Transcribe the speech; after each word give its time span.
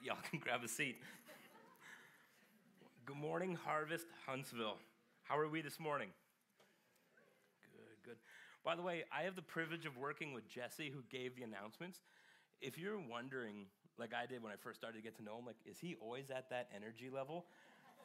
y'all 0.04 0.16
can 0.30 0.38
grab 0.38 0.62
a 0.64 0.68
seat. 0.68 0.96
Good 3.04 3.16
morning, 3.16 3.56
Harvest 3.64 4.06
Huntsville. 4.26 4.78
How 5.24 5.38
are 5.38 5.48
we 5.48 5.62
this 5.62 5.78
morning? 5.80 6.08
Good, 7.72 8.10
good. 8.10 8.16
By 8.64 8.76
the 8.76 8.82
way, 8.82 9.04
I 9.16 9.22
have 9.22 9.36
the 9.36 9.42
privilege 9.42 9.86
of 9.86 9.96
working 9.96 10.32
with 10.32 10.48
Jesse, 10.48 10.90
who 10.90 11.02
gave 11.10 11.36
the 11.36 11.42
announcements. 11.42 11.98
If 12.60 12.78
you're 12.78 12.98
wondering, 12.98 13.66
like 13.98 14.12
I 14.14 14.26
did 14.26 14.42
when 14.42 14.52
I 14.52 14.56
first 14.56 14.78
started 14.78 14.98
to 14.98 15.02
get 15.02 15.16
to 15.16 15.24
know 15.24 15.38
him, 15.38 15.46
like, 15.46 15.56
is 15.66 15.78
he 15.78 15.96
always 16.00 16.30
at 16.30 16.48
that 16.50 16.68
energy 16.74 17.10
level? 17.12 17.46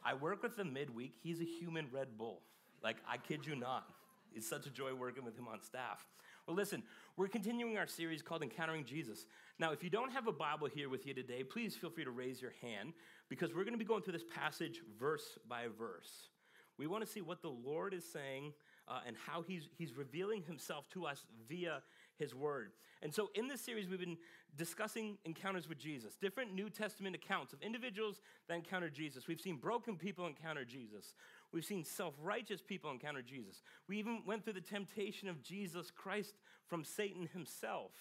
I 0.03 0.13
work 0.15 0.43
with 0.43 0.57
him 0.57 0.73
midweek. 0.73 1.13
He's 1.21 1.39
a 1.39 1.45
human 1.45 1.87
Red 1.91 2.17
Bull. 2.17 2.41
Like, 2.83 2.97
I 3.09 3.17
kid 3.17 3.45
you 3.45 3.55
not. 3.55 3.85
It's 4.33 4.47
such 4.47 4.65
a 4.65 4.69
joy 4.69 4.93
working 4.93 5.23
with 5.23 5.37
him 5.37 5.47
on 5.47 5.61
staff. 5.61 6.05
Well, 6.47 6.55
listen, 6.55 6.83
we're 7.17 7.27
continuing 7.27 7.75
our 7.79 7.87
series 7.87 8.21
called 8.21 8.43
Encountering 8.43 8.85
Jesus. 8.85 9.25
Now, 9.57 9.71
if 9.71 9.83
you 9.83 9.89
don't 9.89 10.11
have 10.11 10.27
a 10.27 10.31
Bible 10.31 10.67
here 10.67 10.89
with 10.89 11.07
you 11.07 11.13
today, 11.15 11.43
please 11.43 11.75
feel 11.75 11.89
free 11.89 12.03
to 12.03 12.11
raise 12.11 12.39
your 12.39 12.53
hand 12.61 12.93
because 13.29 13.51
we're 13.51 13.63
going 13.63 13.73
to 13.73 13.79
be 13.79 13.85
going 13.85 14.03
through 14.03 14.13
this 14.13 14.25
passage 14.35 14.81
verse 14.99 15.39
by 15.49 15.63
verse. 15.75 16.29
We 16.77 16.85
want 16.85 17.03
to 17.03 17.11
see 17.11 17.21
what 17.21 17.41
the 17.41 17.49
Lord 17.49 17.95
is 17.95 18.05
saying 18.05 18.53
uh, 18.87 18.99
and 19.07 19.15
how 19.25 19.41
he's, 19.41 19.69
he's 19.75 19.97
revealing 19.97 20.43
himself 20.43 20.87
to 20.89 21.07
us 21.07 21.25
via 21.49 21.81
his 22.19 22.35
word. 22.35 22.73
And 23.01 23.13
so, 23.13 23.29
in 23.33 23.47
this 23.47 23.61
series, 23.61 23.89
we've 23.89 23.99
been 23.99 24.17
discussing 24.55 25.17
encounters 25.25 25.67
with 25.67 25.77
Jesus, 25.77 26.15
different 26.15 26.53
New 26.53 26.69
Testament 26.69 27.15
accounts 27.15 27.53
of 27.53 27.61
individuals 27.61 28.21
that 28.47 28.55
encounter 28.55 28.89
Jesus. 28.89 29.27
We've 29.27 29.41
seen 29.41 29.57
broken 29.57 29.95
people 29.95 30.27
encounter 30.27 30.63
Jesus, 30.63 31.13
we've 31.55 31.65
seen 31.65 31.83
self 31.83 32.13
righteous 32.21 32.61
people 32.61 32.91
encounter 32.91 33.21
Jesus. 33.23 33.63
We 33.87 33.97
even 33.97 34.21
went 34.27 34.43
through 34.43 34.53
the 34.53 34.61
temptation 34.61 35.29
of 35.29 35.41
Jesus 35.41 35.89
Christ 35.89 36.35
from 36.67 36.83
Satan 36.83 37.27
himself. 37.31 37.93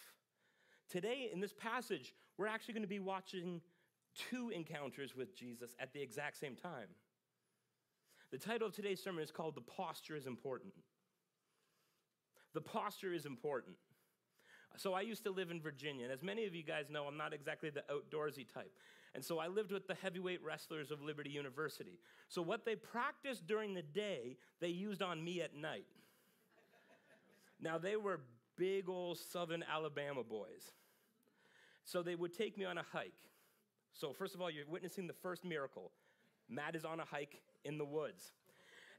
Today, 0.90 1.30
in 1.32 1.40
this 1.40 1.54
passage, 1.54 2.12
we're 2.36 2.48
actually 2.48 2.74
going 2.74 2.82
to 2.82 2.88
be 2.88 2.98
watching 2.98 3.62
two 4.14 4.50
encounters 4.50 5.16
with 5.16 5.34
Jesus 5.34 5.74
at 5.78 5.92
the 5.92 6.02
exact 6.02 6.36
same 6.36 6.56
time. 6.56 6.88
The 8.32 8.38
title 8.38 8.66
of 8.66 8.74
today's 8.74 9.02
sermon 9.02 9.22
is 9.22 9.30
called 9.30 9.54
The 9.54 9.60
Posture 9.60 10.16
is 10.16 10.26
Important. 10.26 10.74
The 12.54 12.60
posture 12.60 13.12
is 13.12 13.26
important. 13.26 13.76
So 14.76 14.94
I 14.94 15.02
used 15.02 15.22
to 15.24 15.30
live 15.30 15.50
in 15.50 15.60
Virginia, 15.60 16.04
and 16.04 16.12
as 16.12 16.22
many 16.22 16.46
of 16.46 16.54
you 16.54 16.64
guys 16.64 16.90
know, 16.90 17.04
I'm 17.04 17.16
not 17.16 17.32
exactly 17.32 17.70
the 17.70 17.84
outdoorsy 17.90 18.46
type. 18.52 18.72
And 19.14 19.24
so 19.24 19.38
I 19.38 19.46
lived 19.46 19.70
with 19.70 19.86
the 19.86 19.94
heavyweight 19.94 20.42
wrestlers 20.42 20.90
of 20.90 21.00
Liberty 21.00 21.30
University. 21.30 22.00
So 22.28 22.42
what 22.42 22.64
they 22.64 22.74
practiced 22.74 23.46
during 23.46 23.74
the 23.74 23.82
day, 23.82 24.36
they 24.60 24.68
used 24.68 25.02
on 25.02 25.22
me 25.22 25.40
at 25.40 25.54
night. 25.54 25.86
now 27.60 27.78
they 27.78 27.96
were 27.96 28.20
big 28.56 28.88
old 28.88 29.18
southern 29.18 29.64
Alabama 29.72 30.24
boys. 30.24 30.72
So 31.84 32.02
they 32.02 32.16
would 32.16 32.34
take 32.34 32.58
me 32.58 32.64
on 32.64 32.78
a 32.78 32.82
hike. 32.92 33.12
So 33.92 34.12
first 34.12 34.34
of 34.34 34.40
all, 34.40 34.50
you're 34.50 34.66
witnessing 34.66 35.06
the 35.06 35.12
first 35.12 35.44
miracle. 35.44 35.92
Matt 36.48 36.74
is 36.74 36.84
on 36.84 36.98
a 36.98 37.04
hike 37.04 37.40
in 37.64 37.78
the 37.78 37.84
woods. 37.84 38.32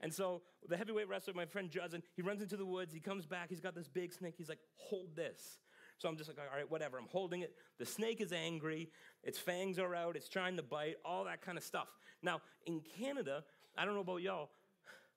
And 0.02 0.14
so 0.14 0.42
the 0.68 0.78
heavyweight 0.78 1.10
wrestler, 1.10 1.34
my 1.34 1.46
friend 1.46 1.70
Judson, 1.70 2.04
he 2.16 2.22
runs 2.22 2.42
into 2.42 2.56
the 2.58 2.66
woods. 2.66 2.94
He 2.94 3.00
comes 3.00 3.26
back. 3.26 3.50
He's 3.50 3.60
got 3.60 3.76
this 3.76 3.88
big 3.88 4.14
snake. 4.14 4.36
He's 4.38 4.50
like, 4.50 4.60
hold 4.78 5.16
this. 5.16 5.58
So 5.98 6.10
I'm 6.10 6.18
just 6.18 6.30
like, 6.30 6.38
all 6.38 6.58
right, 6.58 6.70
whatever. 6.70 6.98
I'm 6.98 7.08
holding 7.10 7.42
it. 7.42 7.54
The 7.78 7.86
snake 7.86 8.22
is 8.22 8.34
angry. 8.34 8.90
Its 9.24 9.38
fangs 9.38 9.80
are 9.80 9.96
out. 9.96 10.16
It's 10.16 10.28
trying 10.28 10.58
to 10.58 10.64
bite, 10.64 10.96
all 11.06 11.24
that 11.26 11.42
kind 11.42 11.58
of 11.58 11.64
stuff. 11.64 11.88
Now, 12.22 12.42
in 12.66 12.82
Canada, 13.00 13.44
I 13.78 13.86
don't 13.86 13.94
know 13.94 14.02
about 14.02 14.22
y'all, 14.22 14.50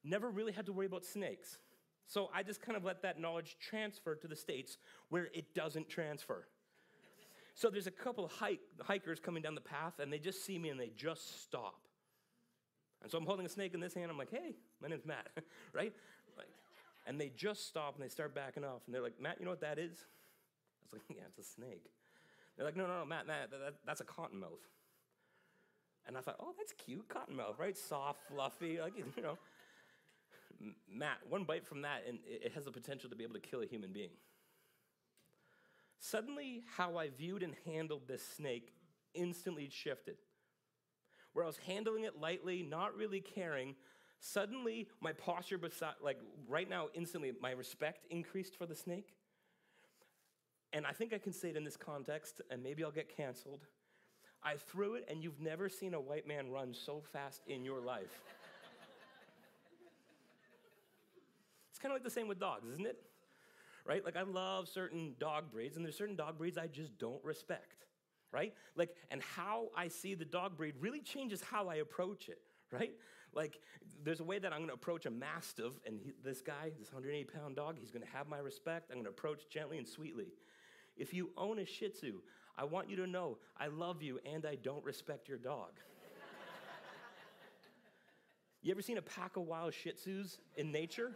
never 0.05 0.31
really 0.31 0.53
had 0.53 0.67
to 0.67 0.73
worry 0.73 0.87
about 0.87 1.05
snakes. 1.05 1.59
So 2.07 2.31
I 2.35 2.43
just 2.43 2.63
kind 2.63 2.77
of 2.77 2.85
let 2.85 3.03
that 3.03 3.21
knowledge 3.21 3.57
transfer 3.61 4.15
to 4.15 4.29
the 4.29 4.37
States 4.37 4.79
where 5.11 5.29
it 5.35 5.55
doesn't 5.55 5.89
transfer. 5.89 6.47
So 7.55 7.71
there's 7.71 7.89
a 7.89 7.93
couple 7.93 8.25
of 8.25 8.33
hike, 8.33 8.61
hikers 8.81 9.19
coming 9.19 9.43
down 9.43 9.55
the 9.55 9.61
path, 9.61 9.99
and 9.99 10.13
they 10.13 10.19
just 10.19 10.45
see 10.45 10.59
me 10.59 10.69
and 10.69 10.79
they 10.79 10.93
just 10.97 11.43
stop. 11.43 11.75
And 13.03 13.11
so 13.11 13.19
I'm 13.19 13.27
holding 13.27 13.47
a 13.47 13.49
snake 13.49 13.75
in 13.75 13.81
this 13.81 13.95
hand. 13.95 14.11
I'm 14.11 14.19
like, 14.19 14.31
hey, 14.31 14.57
my 14.81 14.89
name's 14.89 15.05
Matt, 15.05 15.29
right? 15.73 15.93
Like, 16.37 16.49
and 17.07 17.21
they 17.21 17.31
just 17.31 17.67
stop 17.67 17.95
and 17.95 18.05
they 18.05 18.09
start 18.09 18.35
backing 18.35 18.65
off. 18.65 18.83
And 18.87 18.95
they're 18.95 19.03
like, 19.03 19.21
Matt, 19.21 19.37
you 19.39 19.45
know 19.45 19.51
what 19.51 19.61
that 19.61 19.79
is? 19.79 20.05
Was 20.93 21.01
like, 21.01 21.03
yeah, 21.17 21.25
it's 21.29 21.39
a 21.39 21.51
snake. 21.51 21.91
They're 22.57 22.67
like, 22.67 22.77
no, 22.77 22.87
no, 22.87 23.01
no, 23.01 23.05
Matt, 23.05 23.27
Matt, 23.27 23.51
that, 23.51 23.75
that's 23.87 24.01
a 24.01 24.05
cottonmouth. 24.05 24.67
And 26.07 26.17
I 26.17 26.21
thought, 26.21 26.37
oh, 26.41 26.55
that's 26.57 26.73
cute, 26.73 27.09
cottonmouth, 27.09 27.59
right? 27.59 27.77
Soft, 27.77 28.21
fluffy, 28.29 28.81
like, 28.81 28.97
you 29.17 29.23
know. 29.23 29.39
Matt, 30.91 31.19
one 31.29 31.45
bite 31.45 31.67
from 31.67 31.83
that, 31.83 32.03
and 32.09 32.19
it 32.27 32.53
has 32.53 32.65
the 32.65 32.73
potential 32.73 33.09
to 33.11 33.17
be 33.17 33.23
able 33.23 33.35
to 33.35 33.41
kill 33.41 33.63
a 33.63 33.67
human 33.67 33.93
being. 33.93 34.11
Suddenly, 36.01 36.63
how 36.77 36.97
I 36.97 37.11
viewed 37.11 37.43
and 37.43 37.55
handled 37.65 38.09
this 38.09 38.27
snake 38.27 38.73
instantly 39.15 39.69
shifted 39.71 40.17
where 41.33 41.45
I 41.45 41.47
was 41.47 41.59
handling 41.59 42.03
it 42.03 42.21
lightly, 42.21 42.63
not 42.63 42.97
really 42.97 43.21
caring, 43.21 43.77
suddenly 44.19 44.89
my 45.01 45.13
posture, 45.13 45.59
beside, 45.59 45.95
like 46.03 46.19
right 46.49 46.69
now, 46.69 46.89
instantly, 46.95 47.33
my 47.41 47.53
respect 47.53 48.07
increased 48.11 48.57
for 48.57 48.67
the 48.67 48.75
snake. 48.75 49.15
And 50.73 50.87
I 50.87 50.93
think 50.93 51.13
I 51.13 51.19
can 51.19 51.33
say 51.33 51.51
it 51.51 51.57
in 51.57 51.65
this 51.65 51.77
context, 51.77 52.41
and 52.51 52.63
maybe 52.63 52.85
I'll 52.85 52.91
get 52.91 53.15
canceled. 53.17 53.67
I 54.43 54.57
threw 54.57 54.95
it, 54.95 55.07
and 55.09 55.23
you've 55.23 55.41
never 55.41 55.69
seen 55.69 55.95
a 55.95 56.01
white 56.01 56.27
man 56.27 56.51
run 56.51 56.75
so 56.75 57.03
fast 57.13 57.43
in 57.47 57.65
your 57.65 57.81
life. 57.81 58.03
it's 61.71 61.79
kind 61.79 61.93
of 61.93 61.97
like 61.97 62.05
the 62.05 62.11
same 62.11 62.29
with 62.29 62.39
dogs, 62.39 62.69
isn't 62.69 62.87
it? 62.87 63.03
Right? 63.85 64.05
Like, 64.05 64.17
I 64.17 64.23
love 64.23 64.69
certain 64.69 65.15
dog 65.19 65.51
breeds, 65.51 65.77
and 65.77 65.85
there's 65.85 65.97
certain 65.97 66.17
dog 66.17 66.39
breeds 66.39 66.59
I 66.59 66.67
just 66.67 66.99
don't 66.99 67.25
respect 67.25 67.87
right? 68.33 68.55
Like, 68.77 68.95
and 69.11 69.23
how 69.23 69.69
I 69.77 69.89
see 69.89 70.15
the 70.15 70.25
dog 70.25 70.57
breed 70.57 70.75
really 70.81 71.01
changes 71.01 71.41
how 71.41 71.69
I 71.69 71.77
approach 71.77 72.29
it, 72.29 72.41
right? 72.71 72.93
Like, 73.35 73.61
there's 74.03 74.21
a 74.21 74.25
way 74.25 74.39
that 74.39 74.53
I'm 74.53 74.61
gonna 74.61 74.75
approach 74.75 75.07
a 75.07 75.11
mastiff, 75.11 75.75
and 75.87 76.01
he, 76.01 76.13
this 76.25 76.41
guy, 76.41 76.73
this 76.79 76.93
180 76.93 77.31
pound 77.33 77.57
dog, 77.57 77.77
he's 77.79 77.91
gonna 77.91 78.07
have 78.13 78.29
my 78.29 78.39
respect. 78.39 78.91
I'm 78.91 78.99
gonna 78.99 79.11
approach 79.11 79.49
gently 79.49 79.79
and 79.79 79.87
sweetly. 79.87 80.29
If 80.99 81.15
you 81.15 81.31
own 81.37 81.59
a 81.59 81.65
Shih 81.65 81.91
Tzu, 81.91 82.21
I 82.57 82.65
want 82.65 82.91
you 82.91 82.97
to 82.97 83.07
know 83.07 83.39
I 83.57 83.69
love 83.69 84.03
you 84.03 84.19
and 84.27 84.45
I 84.45 84.57
don't 84.57 84.85
respect 84.85 85.29
your 85.29 85.39
dog. 85.39 85.71
you 88.63 88.73
ever 88.73 88.83
seen 88.83 88.99
a 88.99 89.03
pack 89.03 89.37
of 89.37 89.45
wild 89.45 89.75
Shih 89.75 89.93
Tzus 89.93 90.39
in 90.57 90.73
nature? 90.73 91.13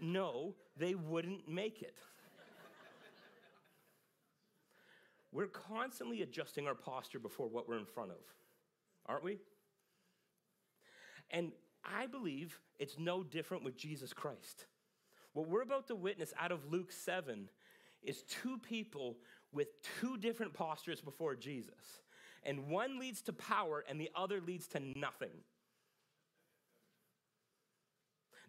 No, 0.00 0.54
they 0.76 0.94
wouldn't 0.94 1.48
make 1.48 1.82
it. 1.82 1.94
we're 5.32 5.46
constantly 5.46 6.22
adjusting 6.22 6.66
our 6.66 6.74
posture 6.74 7.18
before 7.18 7.48
what 7.48 7.68
we're 7.68 7.78
in 7.78 7.86
front 7.86 8.10
of, 8.10 8.18
aren't 9.06 9.24
we? 9.24 9.38
And 11.30 11.52
I 11.84 12.06
believe 12.06 12.58
it's 12.78 12.98
no 12.98 13.22
different 13.22 13.64
with 13.64 13.76
Jesus 13.76 14.12
Christ. 14.12 14.66
What 15.32 15.48
we're 15.48 15.62
about 15.62 15.86
to 15.88 15.94
witness 15.94 16.32
out 16.38 16.50
of 16.50 16.70
Luke 16.70 16.90
7 16.90 17.48
is 18.02 18.22
two 18.22 18.58
people 18.58 19.16
with 19.52 19.68
two 20.00 20.16
different 20.16 20.54
postures 20.54 21.00
before 21.00 21.34
Jesus. 21.34 22.02
And 22.42 22.68
one 22.68 22.98
leads 22.98 23.22
to 23.22 23.32
power 23.32 23.84
and 23.88 24.00
the 24.00 24.10
other 24.14 24.40
leads 24.40 24.66
to 24.68 24.80
nothing. 24.80 25.30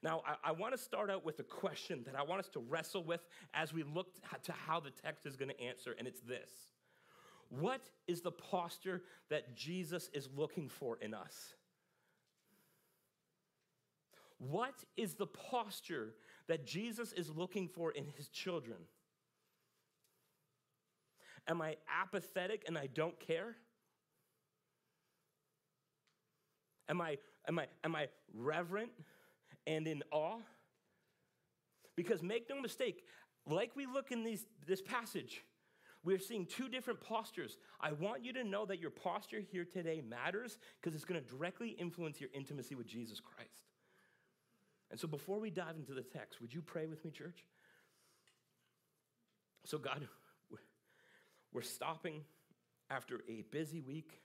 Now, 0.04 0.24
I, 0.26 0.50
I 0.50 0.52
want 0.54 0.74
to 0.74 0.80
start 0.80 1.10
out 1.12 1.26
with 1.26 1.40
a 1.40 1.44
question 1.44 2.04
that 2.06 2.16
I 2.16 2.24
want 2.24 2.40
us 2.40 2.50
to 2.50 2.60
wrestle 2.60 3.04
with 3.04 3.28
as 3.54 3.74
we 3.74 3.84
look 3.84 4.16
to 4.44 4.52
how 4.52 4.80
the 4.80 4.90
text 4.90 5.26
is 5.26 5.36
going 5.36 5.50
to 5.50 5.62
answer, 5.62 5.96
and 5.98 6.08
it's 6.08 6.22
this 6.22 6.50
what 7.50 7.82
is 8.08 8.22
the 8.22 8.32
posture 8.32 9.04
that 9.30 9.56
Jesus 9.58 10.10
is 10.14 10.30
looking 10.36 10.70
for 10.70 10.98
in 11.02 11.14
us? 11.14 11.54
What 14.38 14.74
is 14.96 15.16
the 15.16 15.28
posture 15.28 16.16
that 16.48 16.66
Jesus 16.66 17.12
is 17.12 17.30
looking 17.30 17.68
for 17.68 17.92
in 17.92 18.06
his 18.08 18.30
children? 18.30 18.78
Am 21.48 21.62
I 21.62 21.78
apathetic 22.02 22.64
and 22.68 22.78
I 22.78 22.88
don't 22.88 23.20
care? 23.20 23.56
Am 26.88 27.02
I, 27.02 27.18
am 27.48 27.58
I, 27.58 27.68
am 27.84 27.96
I 27.96 28.08
reverent 28.34 28.92
and 29.66 29.88
in 29.88 30.04
awe? 30.12 30.40
Because 31.96 32.22
make 32.22 32.50
no 32.50 32.60
mistake, 32.60 33.04
like 33.48 33.72
we 33.76 33.86
look 33.86 34.12
in 34.12 34.24
these, 34.24 34.46
this 34.68 34.82
passage, 34.82 35.42
we're 36.04 36.20
seeing 36.20 36.46
two 36.46 36.68
different 36.68 37.00
postures. 37.00 37.58
I 37.80 37.92
want 37.92 38.26
you 38.26 38.34
to 38.34 38.44
know 38.44 38.66
that 38.66 38.80
your 38.80 38.90
posture 38.90 39.40
here 39.40 39.66
today 39.66 40.02
matters 40.02 40.58
because 40.80 40.96
it's 40.96 41.06
going 41.06 41.22
to 41.22 41.28
directly 41.28 41.70
influence 41.70 42.20
your 42.20 42.30
intimacy 42.34 42.76
with 42.76 42.88
Jesus 42.88 43.20
Christ. 43.20 43.64
And 44.90 45.00
so 45.00 45.08
before 45.08 45.40
we 45.40 45.50
dive 45.50 45.76
into 45.78 45.94
the 45.94 46.02
text, 46.02 46.42
would 46.42 46.54
you 46.54 46.62
pray 46.62 46.88
with 46.88 47.06
me, 47.06 47.12
church? 47.12 47.46
So, 49.64 49.78
God, 49.78 50.08
we're 51.54 51.62
stopping 51.62 52.22
after 52.90 53.22
a 53.30 53.44
busy 53.52 53.82
week 53.82 54.20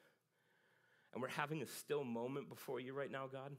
and 1.13 1.23
we're 1.23 1.29
having 1.29 1.63
a 1.63 1.67
still 1.67 2.05
moment 2.05 2.49
before 2.49 2.81
you 2.81 2.93
right 2.93 3.11
now, 3.11 3.27
God. 3.31 3.53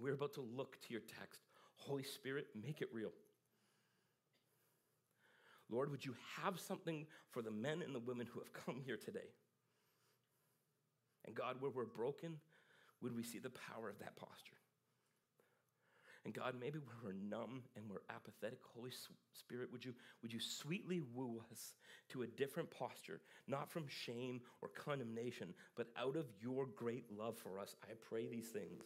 We're 0.00 0.14
about 0.14 0.34
to 0.34 0.40
look 0.40 0.80
to 0.82 0.92
your 0.92 1.00
text. 1.00 1.40
Holy 1.74 2.04
Spirit, 2.04 2.46
make 2.54 2.80
it 2.80 2.88
real. 2.92 3.12
Lord, 5.68 5.90
would 5.90 6.04
you 6.04 6.14
have 6.42 6.58
something 6.58 7.06
for 7.30 7.42
the 7.42 7.50
men 7.50 7.82
and 7.82 7.94
the 7.94 8.00
women 8.00 8.26
who 8.32 8.40
have 8.40 8.52
come 8.52 8.80
here 8.84 8.96
today? 8.96 9.28
And 11.26 11.34
God, 11.34 11.56
where 11.60 11.70
we're 11.70 11.84
broken, 11.84 12.36
would 13.02 13.14
we 13.14 13.22
see 13.22 13.38
the 13.38 13.50
power 13.50 13.88
of 13.88 13.98
that 13.98 14.16
posture? 14.16 14.59
And 16.24 16.34
God, 16.34 16.54
maybe 16.60 16.78
we're 17.02 17.12
numb 17.12 17.62
and 17.76 17.84
we're 17.88 18.02
apathetic, 18.14 18.58
Holy 18.76 18.90
Spirit, 19.32 19.72
would 19.72 19.84
you, 19.84 19.94
would 20.22 20.32
you 20.32 20.40
sweetly 20.40 21.00
woo 21.14 21.42
us 21.50 21.74
to 22.10 22.22
a 22.22 22.26
different 22.26 22.70
posture, 22.70 23.20
not 23.48 23.70
from 23.70 23.88
shame 23.88 24.40
or 24.60 24.68
condemnation, 24.68 25.54
but 25.76 25.88
out 25.98 26.16
of 26.16 26.26
your 26.42 26.66
great 26.76 27.04
love 27.10 27.38
for 27.38 27.58
us? 27.58 27.74
I 27.84 27.94
pray 28.06 28.26
these 28.26 28.48
things. 28.48 28.84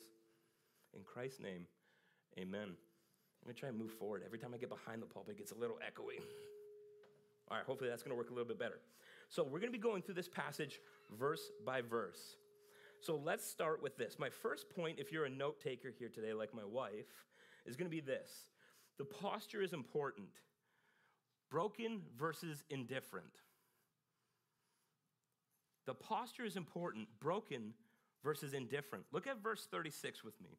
In 0.95 1.03
Christ's 1.03 1.41
name, 1.41 1.67
amen. 2.39 2.69
I'm 2.69 3.47
going 3.47 3.55
to 3.55 3.61
try 3.61 3.69
and 3.69 3.79
move 3.79 3.93
forward. 3.93 4.23
Every 4.25 4.39
time 4.39 4.53
I 4.55 4.57
get 4.57 4.69
behind 4.69 5.03
the 5.03 5.07
pulpit, 5.07 5.35
it 5.35 5.39
gets 5.39 5.51
a 5.51 5.59
little 5.59 5.77
echoey. 5.77 6.23
All 7.51 7.57
right, 7.57 7.67
hopefully 7.67 7.91
that's 7.91 8.03
going 8.03 8.13
to 8.13 8.17
work 8.17 8.31
a 8.31 8.33
little 8.33 8.49
bit 8.49 8.59
better. 8.59 8.79
So 9.29 9.43
we're 9.43 9.59
going 9.59 9.73
to 9.73 9.77
be 9.77 9.83
going 9.83 10.03
through 10.03 10.15
this 10.15 10.29
passage 10.29 10.81
verse 11.19 11.51
by 11.67 11.83
verse. 11.83 12.37
So 13.05 13.21
let's 13.23 13.47
start 13.47 13.83
with 13.83 13.99
this. 13.99 14.17
My 14.19 14.31
first 14.31 14.71
point, 14.71 14.99
if 14.99 15.13
you're 15.13 15.27
a 15.27 15.31
note 15.31 15.61
taker 15.61 15.93
here 15.99 16.09
today, 16.09 16.33
like 16.33 16.55
my 16.55 16.65
wife, 16.65 17.27
is 17.67 17.77
going 17.77 17.85
to 17.85 17.95
be 17.95 18.01
this 18.01 18.49
the 18.97 19.05
posture 19.05 19.61
is 19.61 19.75
important. 19.75 20.29
Broken 21.51 22.01
versus 22.19 22.65
indifferent. 22.71 23.27
The 25.87 25.95
posture 25.95 26.47
is 26.47 26.57
important, 26.57 27.07
broken 27.21 27.75
versus 28.25 28.55
indifferent. 28.55 29.05
Look 29.13 29.27
at 29.27 29.43
verse 29.43 29.69
36 29.71 30.25
with 30.25 30.41
me. 30.41 30.59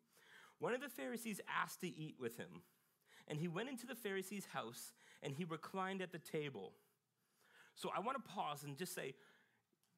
One 0.59 0.73
of 0.73 0.81
the 0.81 0.87
Pharisees 0.87 1.41
asked 1.49 1.81
to 1.81 1.87
eat 1.87 2.15
with 2.19 2.37
him, 2.37 2.61
and 3.27 3.39
he 3.39 3.47
went 3.47 3.69
into 3.69 3.87
the 3.87 3.95
Pharisee's 3.95 4.45
house 4.45 4.93
and 5.23 5.33
he 5.33 5.45
reclined 5.45 6.03
at 6.03 6.11
the 6.11 6.19
table. 6.19 6.73
So 7.73 7.89
I 7.93 7.99
want 7.99 8.23
to 8.23 8.31
pause 8.31 8.63
and 8.63 8.77
just 8.77 8.93
say, 8.93 9.15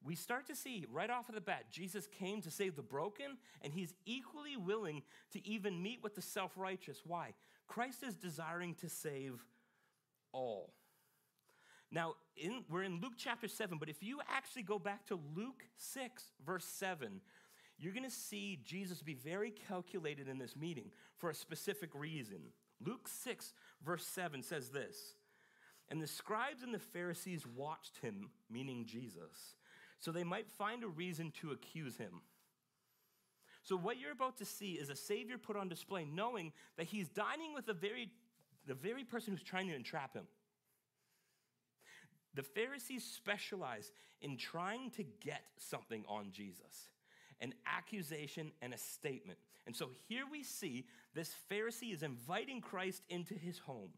we 0.03 0.15
start 0.15 0.47
to 0.47 0.55
see 0.55 0.85
right 0.91 1.09
off 1.09 1.29
of 1.29 1.35
the 1.35 1.41
bat, 1.41 1.65
Jesus 1.71 2.07
came 2.07 2.41
to 2.41 2.51
save 2.51 2.75
the 2.75 2.81
broken, 2.81 3.37
and 3.61 3.73
he's 3.73 3.93
equally 4.05 4.55
willing 4.55 5.01
to 5.31 5.45
even 5.47 5.81
meet 5.81 6.03
with 6.03 6.15
the 6.15 6.21
self 6.21 6.51
righteous. 6.55 7.01
Why? 7.05 7.33
Christ 7.67 8.03
is 8.03 8.15
desiring 8.15 8.75
to 8.75 8.89
save 8.89 9.43
all. 10.31 10.73
Now, 11.91 12.15
in, 12.35 12.63
we're 12.69 12.83
in 12.83 12.99
Luke 13.01 13.13
chapter 13.17 13.47
7, 13.47 13.77
but 13.77 13.89
if 13.89 14.03
you 14.03 14.19
actually 14.29 14.63
go 14.63 14.77
back 14.77 15.05
to 15.07 15.19
Luke 15.35 15.63
6, 15.77 16.23
verse 16.45 16.65
7, 16.65 17.21
you're 17.79 17.93
going 17.93 18.03
to 18.03 18.09
see 18.09 18.59
Jesus 18.63 19.01
be 19.01 19.13
very 19.13 19.51
calculated 19.67 20.27
in 20.27 20.37
this 20.37 20.55
meeting 20.55 20.91
for 21.15 21.29
a 21.29 21.35
specific 21.35 21.91
reason. 21.93 22.39
Luke 22.85 23.07
6, 23.07 23.53
verse 23.85 24.05
7 24.05 24.43
says 24.43 24.69
this 24.69 25.15
And 25.89 26.01
the 26.01 26.07
scribes 26.07 26.63
and 26.63 26.73
the 26.73 26.79
Pharisees 26.79 27.45
watched 27.45 27.97
him, 28.01 28.31
meaning 28.49 28.85
Jesus 28.85 29.55
so 29.99 30.11
they 30.11 30.23
might 30.23 30.49
find 30.49 30.83
a 30.83 30.87
reason 30.87 31.31
to 31.41 31.51
accuse 31.51 31.97
him. 31.97 32.21
So, 33.63 33.75
what 33.75 33.99
you're 33.99 34.11
about 34.11 34.37
to 34.37 34.45
see 34.45 34.73
is 34.73 34.89
a 34.89 34.95
Savior 34.95 35.37
put 35.37 35.57
on 35.57 35.67
display, 35.67 36.05
knowing 36.05 36.53
that 36.77 36.87
he's 36.87 37.09
dining 37.09 37.53
with 37.53 37.65
the 37.65 37.73
very, 37.73 38.09
the 38.65 38.73
very 38.73 39.03
person 39.03 39.33
who's 39.33 39.43
trying 39.43 39.67
to 39.67 39.75
entrap 39.75 40.13
him. 40.13 40.25
The 42.33 42.43
Pharisees 42.43 43.03
specialize 43.03 43.91
in 44.21 44.37
trying 44.37 44.91
to 44.91 45.03
get 45.03 45.41
something 45.57 46.05
on 46.07 46.31
Jesus 46.31 46.89
an 47.39 47.53
accusation 47.65 48.51
and 48.61 48.73
a 48.73 48.77
statement. 48.77 49.37
And 49.65 49.75
so 49.75 49.89
here 50.07 50.23
we 50.31 50.43
see 50.43 50.85
this 51.13 51.35
Pharisee 51.51 51.93
is 51.93 52.03
inviting 52.03 52.61
Christ 52.61 53.03
into 53.09 53.33
his 53.33 53.59
home. 53.59 53.91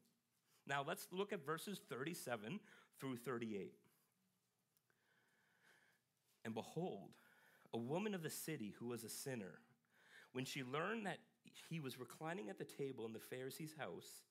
Now 0.67 0.83
let's 0.85 1.07
look 1.11 1.31
at 1.31 1.45
verses 1.45 1.79
37 1.89 2.59
through 2.99 3.17
38. 3.17 3.73
And 6.45 6.53
behold, 6.53 7.09
a 7.73 7.77
woman 7.77 8.13
of 8.13 8.23
the 8.23 8.29
city 8.29 8.73
who 8.79 8.87
was 8.87 9.03
a 9.03 9.09
sinner, 9.09 9.59
when 10.31 10.45
she 10.45 10.63
learned 10.63 11.05
that 11.05 11.19
he 11.69 11.79
was 11.79 11.99
reclining 11.99 12.49
at 12.49 12.57
the 12.57 12.65
table 12.65 13.05
in 13.05 13.13
the 13.13 13.19
Pharisee's 13.19 13.75
house, 13.77 14.23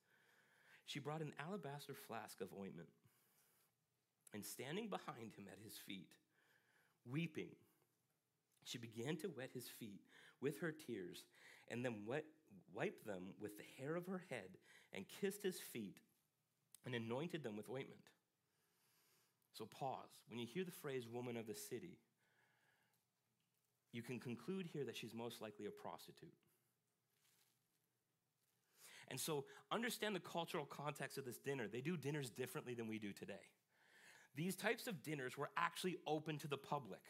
she 0.85 0.99
brought 0.99 1.21
an 1.21 1.33
alabaster 1.39 1.93
flask 1.93 2.41
of 2.41 2.49
ointment. 2.59 2.89
And 4.33 4.45
standing 4.45 4.89
behind 4.89 5.33
him 5.35 5.45
at 5.51 5.63
his 5.63 5.73
feet, 5.77 6.11
weeping, 7.09 7.49
she 8.63 8.77
began 8.77 9.15
to 9.17 9.31
wet 9.35 9.51
his 9.53 9.67
feet 9.67 10.01
with 10.41 10.59
her 10.59 10.71
tears, 10.71 11.25
and 11.69 11.83
then 11.83 12.05
wet, 12.05 12.25
wiped 12.73 13.05
them 13.05 13.33
with 13.39 13.57
the 13.57 13.63
hair 13.77 13.95
of 13.95 14.05
her 14.07 14.23
head, 14.29 14.57
and 14.93 15.05
kissed 15.21 15.43
his 15.43 15.59
feet, 15.59 15.97
and 16.85 16.95
anointed 16.95 17.43
them 17.43 17.55
with 17.55 17.69
ointment. 17.69 18.01
So 19.53 19.65
pause. 19.65 20.09
When 20.27 20.39
you 20.39 20.47
hear 20.51 20.63
the 20.63 20.71
phrase 20.71 21.07
woman 21.07 21.37
of 21.37 21.47
the 21.47 21.55
city, 21.55 21.97
you 23.91 24.01
can 24.01 24.19
conclude 24.19 24.67
here 24.71 24.85
that 24.85 24.95
she's 24.95 25.13
most 25.13 25.41
likely 25.41 25.65
a 25.65 25.71
prostitute. 25.71 26.33
And 29.09 29.19
so, 29.19 29.45
understand 29.71 30.15
the 30.15 30.19
cultural 30.19 30.65
context 30.65 31.17
of 31.17 31.25
this 31.25 31.39
dinner. 31.39 31.67
They 31.67 31.81
do 31.81 31.97
dinners 31.97 32.29
differently 32.29 32.75
than 32.75 32.87
we 32.87 32.99
do 32.99 33.11
today. 33.11 33.41
These 34.35 34.55
types 34.55 34.85
of 34.85 35.01
dinners 35.01 35.35
were 35.35 35.49
actually 35.57 35.97
open 36.05 36.37
to 36.39 36.47
the 36.47 36.57
public. 36.57 37.01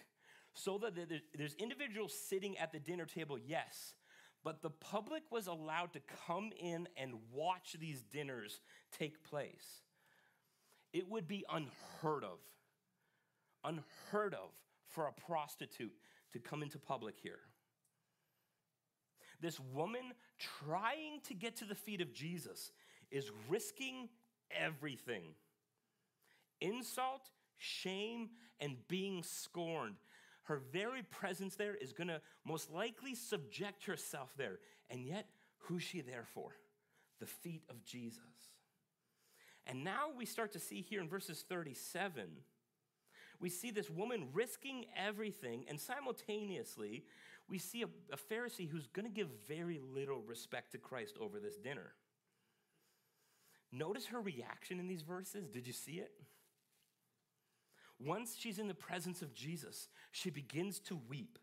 So 0.54 0.78
that 0.80 0.94
there's 1.38 1.54
individuals 1.56 2.14
sitting 2.14 2.58
at 2.58 2.72
the 2.72 2.80
dinner 2.80 3.06
table, 3.06 3.38
yes, 3.38 3.94
but 4.44 4.62
the 4.62 4.70
public 4.70 5.24
was 5.30 5.48
allowed 5.48 5.94
to 5.94 6.02
come 6.26 6.52
in 6.60 6.88
and 6.98 7.14
watch 7.32 7.76
these 7.80 8.02
dinners 8.02 8.62
take 8.98 9.24
place. 9.24 9.84
It 10.94 11.10
would 11.10 11.28
be 11.28 11.46
unheard 11.50 12.24
of, 12.24 12.40
unheard 13.64 14.34
of 14.34 14.50
for 14.88 15.08
a 15.08 15.12
prostitute 15.12 15.94
to 16.34 16.40
come 16.40 16.64
into 16.64 16.80
public 16.80 17.16
here. 17.22 17.40
This 19.42 19.60
woman 19.74 20.14
trying 20.66 21.22
to 21.28 21.34
get 21.34 21.58
to 21.58 21.66
the 21.66 21.76
feet 21.76 22.02
of 22.02 22.14
Jesus 22.14 22.72
is 23.12 23.32
risking 23.48 24.10
everything 24.52 25.36
insult, 26.62 27.30
shame, 27.58 28.30
and 28.60 28.76
being 28.88 29.24
scorned. 29.24 29.96
Her 30.44 30.62
very 30.74 31.04
presence 31.04 31.56
there 31.56 31.76
is 31.76 31.94
going 31.94 32.08
to 32.08 32.22
most 32.46 32.72
likely 32.72 33.16
subject 33.16 33.86
herself 33.86 34.34
there. 34.38 34.60
And 34.90 35.06
yet, 35.06 35.28
who's 35.60 35.84
she 35.84 36.02
there 36.02 36.26
for? 36.34 36.52
The 37.20 37.28
feet 37.28 37.64
of 37.70 37.84
Jesus. 37.84 38.20
And 39.70 39.84
now 39.84 40.08
we 40.18 40.26
start 40.26 40.52
to 40.54 40.60
see 40.60 40.82
here 40.82 41.00
in 41.00 41.08
verses 41.08 41.46
37 41.48 42.26
we 43.40 43.50
see 43.50 43.72
this 43.72 43.90
woman 43.90 44.28
risking 44.34 44.86
everything, 44.98 45.66
and 45.70 45.80
simultaneously, 45.80 47.06
we 47.48 47.58
see 47.58 47.84
a, 47.84 47.88
a 48.12 48.18
Pharisee 48.18 48.70
who's 48.70 48.88
going 48.88 49.06
to 49.06 49.12
give 49.12 49.30
very 49.48 49.80
little 49.94 50.22
respect 50.22 50.74
to 50.74 50.78
Christ 50.78 51.18
over 51.20 51.40
this 51.40 51.56
dinner. 51.56 51.94
Notice 53.72 54.08
her 54.08 54.20
reaction 54.20 54.80
in 54.80 54.88
these 54.88 55.04
verses. 55.04 55.48
Did 55.48 55.68
you 55.68 55.74
see 55.74 55.94
it? 55.94 56.12
Once 58.00 58.36
she's 58.38 58.60
in 58.60 58.68
the 58.68 58.74
presence 58.74 59.22
of 59.22 59.34
Jesus, 59.34 59.88
she 60.12 60.30
begins 60.30 60.80
to 60.80 61.00
weep. 61.08 61.38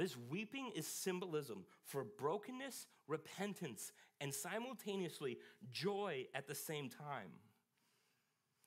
This 0.00 0.16
weeping 0.30 0.72
is 0.74 0.86
symbolism 0.86 1.66
for 1.84 2.04
brokenness, 2.04 2.86
repentance, 3.06 3.92
and 4.18 4.32
simultaneously 4.32 5.36
joy 5.70 6.24
at 6.34 6.48
the 6.48 6.54
same 6.54 6.88
time. 6.88 7.28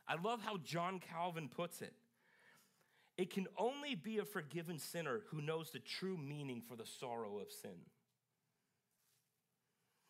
I 0.08 0.14
love 0.22 0.44
how 0.44 0.58
John 0.58 1.00
Calvin 1.00 1.50
puts 1.50 1.82
it. 1.82 1.96
It 3.18 3.32
can 3.32 3.48
only 3.58 3.96
be 3.96 4.20
a 4.20 4.26
forgiven 4.26 4.78
sinner 4.78 5.22
who 5.32 5.42
knows 5.42 5.72
the 5.72 5.80
true 5.80 6.18
meaning 6.18 6.62
for 6.62 6.76
the 6.76 6.86
sorrow 6.86 7.40
of 7.40 7.52
sin. 7.52 7.80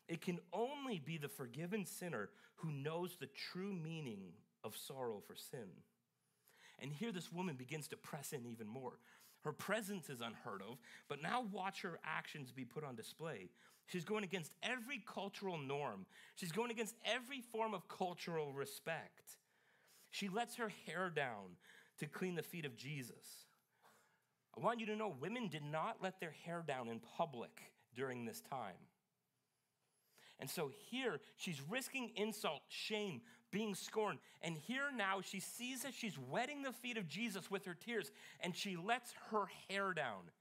It 0.09 0.19
can 0.19 0.39
only 0.51 0.99
be 0.99 1.17
the 1.17 1.29
forgiven 1.29 1.85
sinner 1.85 2.31
who 2.55 2.69
knows 2.69 3.15
the 3.15 3.29
true 3.53 3.71
meaning 3.71 4.33
of 4.61 4.75
sorrow 4.75 5.23
for 5.25 5.37
sin. 5.37 5.69
And 6.79 6.91
here 6.91 7.13
this 7.13 7.31
woman 7.31 7.55
begins 7.55 7.87
to 7.87 7.95
press 7.95 8.33
in 8.33 8.45
even 8.45 8.67
more. 8.67 8.99
Her 9.43 9.51
presence 9.51 10.09
is 10.09 10.21
unheard 10.21 10.61
of, 10.61 10.77
but 11.09 11.21
now 11.21 11.45
watch 11.51 11.81
her 11.81 11.99
actions 12.05 12.51
be 12.51 12.63
put 12.63 12.83
on 12.83 12.95
display. 12.95 13.49
She's 13.87 14.05
going 14.05 14.23
against 14.23 14.53
every 14.63 15.03
cultural 15.05 15.57
norm, 15.57 16.05
she's 16.35 16.51
going 16.51 16.71
against 16.71 16.95
every 17.05 17.41
form 17.41 17.73
of 17.73 17.87
cultural 17.87 18.53
respect. 18.53 19.37
She 20.11 20.29
lets 20.29 20.55
her 20.55 20.71
hair 20.85 21.09
down 21.09 21.57
to 21.99 22.05
clean 22.05 22.35
the 22.35 22.43
feet 22.43 22.65
of 22.65 22.75
Jesus. 22.75 23.47
I 24.55 24.61
want 24.63 24.79
you 24.79 24.85
to 24.85 24.95
know 24.95 25.15
women 25.19 25.47
did 25.47 25.63
not 25.63 25.97
let 26.01 26.19
their 26.19 26.35
hair 26.45 26.63
down 26.65 26.87
in 26.87 26.99
public 26.99 27.71
during 27.95 28.25
this 28.25 28.41
time. 28.41 28.75
And 30.39 30.49
so 30.49 30.71
here 30.89 31.19
she's 31.37 31.61
risking 31.69 32.11
insult, 32.15 32.61
shame, 32.67 33.21
being 33.51 33.75
scorned. 33.75 34.19
And 34.41 34.57
here 34.57 34.89
now 34.95 35.21
she 35.21 35.39
sees 35.39 35.83
that 35.83 35.93
she's 35.93 36.17
wetting 36.17 36.63
the 36.63 36.73
feet 36.73 36.97
of 36.97 37.07
Jesus 37.07 37.49
with 37.49 37.65
her 37.65 37.75
tears 37.75 38.11
and 38.41 38.55
she 38.55 38.75
lets 38.75 39.13
her 39.31 39.45
hair 39.69 39.93
down. 39.93 40.31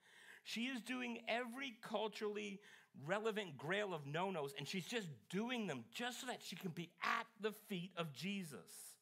She 0.44 0.62
is 0.62 0.80
doing 0.80 1.18
every 1.28 1.76
culturally 1.82 2.60
relevant 3.06 3.56
grail 3.56 3.94
of 3.94 4.06
no 4.06 4.30
nos, 4.30 4.52
and 4.58 4.66
she's 4.66 4.86
just 4.86 5.08
doing 5.30 5.66
them 5.66 5.84
just 5.94 6.20
so 6.20 6.26
that 6.26 6.40
she 6.42 6.56
can 6.56 6.70
be 6.70 6.90
at 7.02 7.26
the 7.40 7.52
feet 7.68 7.90
of 7.96 8.12
Jesus. 8.12 8.94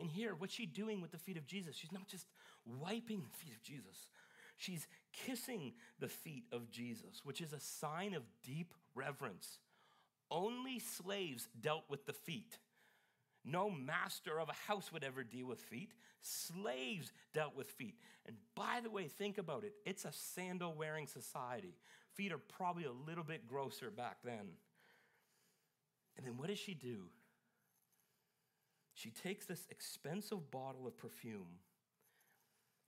And 0.00 0.10
here, 0.10 0.34
what's 0.36 0.54
she 0.54 0.66
doing 0.66 1.00
with 1.00 1.12
the 1.12 1.18
feet 1.18 1.36
of 1.36 1.46
Jesus? 1.46 1.76
She's 1.76 1.92
not 1.92 2.08
just 2.08 2.26
wiping 2.64 3.22
the 3.22 3.36
feet 3.36 3.54
of 3.54 3.62
Jesus, 3.62 4.08
she's 4.56 4.86
kissing 5.12 5.72
the 5.98 6.08
feet 6.08 6.44
of 6.52 6.70
Jesus, 6.70 7.20
which 7.24 7.40
is 7.40 7.52
a 7.52 7.60
sign 7.60 8.14
of 8.14 8.22
deep 8.42 8.74
reverence. 8.94 9.58
Only 10.30 10.78
slaves 10.78 11.48
dealt 11.60 11.84
with 11.88 12.06
the 12.06 12.12
feet. 12.12 12.58
No 13.44 13.70
master 13.70 14.38
of 14.38 14.48
a 14.48 14.70
house 14.72 14.92
would 14.92 15.04
ever 15.04 15.24
deal 15.24 15.46
with 15.46 15.60
feet. 15.60 15.92
Slaves 16.20 17.12
dealt 17.34 17.56
with 17.56 17.66
feet. 17.66 17.96
And 18.26 18.36
by 18.54 18.80
the 18.82 18.90
way, 18.90 19.08
think 19.08 19.38
about 19.38 19.64
it 19.64 19.74
it's 19.84 20.04
a 20.04 20.12
sandal 20.12 20.74
wearing 20.74 21.06
society. 21.06 21.74
Feet 22.14 22.32
are 22.32 22.38
probably 22.38 22.84
a 22.84 22.92
little 22.92 23.24
bit 23.24 23.46
grosser 23.46 23.90
back 23.90 24.18
then. 24.24 24.56
And 26.16 26.26
then 26.26 26.36
what 26.36 26.48
does 26.48 26.58
she 26.58 26.74
do? 26.74 27.06
She 28.94 29.10
takes 29.10 29.46
this 29.46 29.66
expensive 29.70 30.50
bottle 30.50 30.86
of 30.86 30.96
perfume 30.96 31.58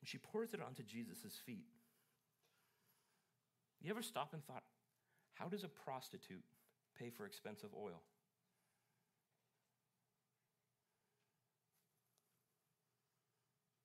and 0.00 0.08
she 0.08 0.18
pours 0.18 0.52
it 0.52 0.60
onto 0.60 0.82
Jesus' 0.82 1.40
feet. 1.44 1.64
You 3.84 3.90
ever 3.90 4.00
stop 4.00 4.32
and 4.32 4.42
thought, 4.46 4.62
how 5.34 5.46
does 5.46 5.62
a 5.62 5.68
prostitute 5.68 6.42
pay 6.98 7.10
for 7.10 7.26
expensive 7.26 7.68
oil? 7.78 8.00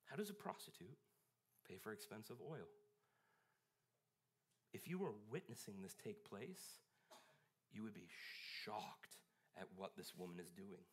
How 0.06 0.16
does 0.16 0.30
a 0.30 0.34
prostitute 0.34 0.96
pay 1.68 1.76
for 1.76 1.92
expensive 1.92 2.36
oil? 2.40 2.66
If 4.72 4.88
you 4.88 4.98
were 4.98 5.12
witnessing 5.30 5.74
this 5.82 5.94
take 6.02 6.24
place, 6.24 6.80
you 7.70 7.82
would 7.82 7.92
be 7.92 8.08
shocked 8.64 9.18
at 9.60 9.66
what 9.76 9.98
this 9.98 10.14
woman 10.16 10.36
is 10.40 10.48
doing. 10.48 10.84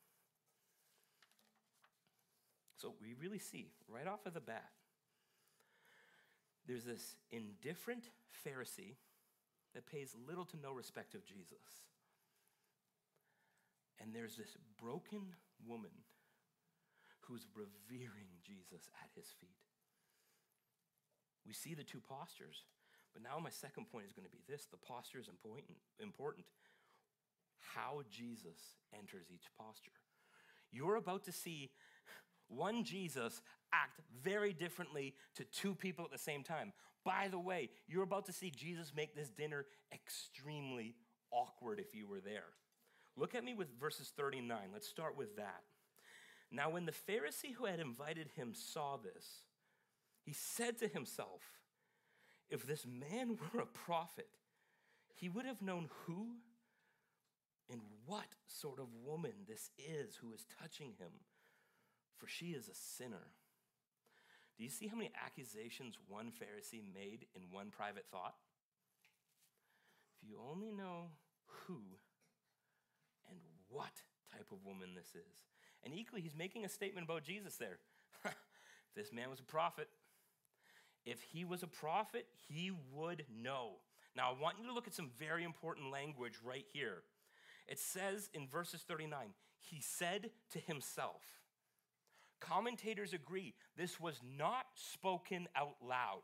So 2.76 2.92
we 3.00 3.14
really 3.18 3.38
see 3.38 3.70
right 3.88 4.06
off 4.06 4.26
of 4.26 4.34
the 4.34 4.40
bat 4.40 4.68
there's 6.68 6.84
this 6.84 7.16
indifferent 7.32 8.10
Pharisee 8.46 8.96
that 9.74 9.86
pays 9.86 10.14
little 10.28 10.44
to 10.44 10.56
no 10.62 10.72
respect 10.72 11.14
of 11.14 11.24
Jesus. 11.24 11.82
And 14.00 14.14
there's 14.14 14.36
this 14.36 14.56
broken 14.80 15.34
woman 15.66 15.90
who's 17.20 17.46
revering 17.56 18.28
Jesus 18.46 18.88
at 19.02 19.10
his 19.16 19.26
feet. 19.40 19.56
We 21.46 21.54
see 21.54 21.74
the 21.74 21.84
two 21.84 22.00
postures, 22.00 22.64
but 23.14 23.22
now 23.22 23.38
my 23.38 23.50
second 23.50 23.90
point 23.90 24.06
is 24.06 24.12
going 24.12 24.26
to 24.26 24.30
be 24.30 24.42
this 24.48 24.66
the 24.70 24.76
posture 24.76 25.18
is 25.18 25.28
important. 25.28 25.78
important. 26.00 26.46
How 27.74 28.02
Jesus 28.10 28.76
enters 28.96 29.26
each 29.32 29.48
posture. 29.58 29.96
You're 30.70 30.96
about 30.96 31.24
to 31.24 31.32
see 31.32 31.70
one 32.48 32.84
Jesus 32.84 33.42
act 33.72 34.00
very 34.22 34.52
differently 34.52 35.14
to 35.36 35.44
two 35.44 35.74
people 35.74 36.04
at 36.04 36.10
the 36.10 36.18
same 36.18 36.42
time. 36.42 36.72
By 37.04 37.28
the 37.28 37.38
way, 37.38 37.70
you're 37.86 38.02
about 38.02 38.26
to 38.26 38.32
see 38.32 38.50
Jesus 38.50 38.92
make 38.94 39.14
this 39.14 39.30
dinner 39.30 39.66
extremely 39.92 40.94
awkward 41.30 41.78
if 41.78 41.94
you 41.94 42.06
were 42.06 42.20
there. 42.20 42.50
Look 43.16 43.34
at 43.34 43.44
me 43.44 43.54
with 43.54 43.68
verses 43.80 44.12
39. 44.16 44.58
Let's 44.72 44.88
start 44.88 45.16
with 45.16 45.36
that. 45.36 45.62
Now, 46.50 46.70
when 46.70 46.86
the 46.86 46.92
Pharisee 46.92 47.54
who 47.54 47.66
had 47.66 47.80
invited 47.80 48.28
him 48.36 48.54
saw 48.54 48.96
this, 48.96 49.26
he 50.22 50.32
said 50.32 50.78
to 50.78 50.88
himself, 50.88 51.42
If 52.50 52.66
this 52.66 52.86
man 52.86 53.38
were 53.54 53.60
a 53.60 53.66
prophet, 53.66 54.28
he 55.14 55.28
would 55.28 55.44
have 55.44 55.62
known 55.62 55.88
who 56.06 56.28
and 57.70 57.80
what 58.06 58.28
sort 58.46 58.78
of 58.78 58.86
woman 59.04 59.32
this 59.46 59.70
is 59.78 60.16
who 60.16 60.32
is 60.32 60.46
touching 60.60 60.92
him 60.98 61.10
for 62.18 62.26
she 62.26 62.46
is 62.46 62.68
a 62.68 62.74
sinner. 62.74 63.32
Do 64.58 64.64
you 64.64 64.70
see 64.70 64.88
how 64.88 64.96
many 64.96 65.12
accusations 65.24 65.94
one 66.08 66.26
Pharisee 66.26 66.82
made 66.92 67.26
in 67.34 67.42
one 67.50 67.70
private 67.70 68.06
thought? 68.10 68.34
If 70.20 70.28
you 70.28 70.36
only 70.50 70.72
know 70.72 71.12
who 71.46 71.80
and 73.30 73.38
what 73.68 74.02
type 74.32 74.48
of 74.50 74.58
woman 74.66 74.90
this 74.96 75.14
is. 75.14 75.44
And 75.84 75.94
equally, 75.94 76.20
he's 76.20 76.34
making 76.36 76.64
a 76.64 76.68
statement 76.68 77.06
about 77.06 77.22
Jesus 77.22 77.56
there. 77.56 77.78
this 78.96 79.12
man 79.12 79.30
was 79.30 79.38
a 79.38 79.44
prophet, 79.44 79.88
if 81.08 81.22
he 81.22 81.44
was 81.44 81.62
a 81.62 81.66
prophet, 81.66 82.26
he 82.48 82.70
would 82.92 83.24
know. 83.34 83.76
Now, 84.14 84.30
I 84.30 84.40
want 84.42 84.56
you 84.60 84.66
to 84.66 84.74
look 84.74 84.86
at 84.86 84.94
some 84.94 85.10
very 85.18 85.42
important 85.42 85.90
language 85.90 86.34
right 86.44 86.66
here. 86.72 87.02
It 87.66 87.78
says 87.78 88.28
in 88.34 88.46
verses 88.46 88.82
39, 88.86 89.28
he 89.58 89.80
said 89.80 90.30
to 90.52 90.58
himself. 90.58 91.22
Commentators 92.40 93.12
agree 93.12 93.54
this 93.76 94.00
was 94.00 94.20
not 94.36 94.66
spoken 94.74 95.48
out 95.56 95.76
loud. 95.86 96.22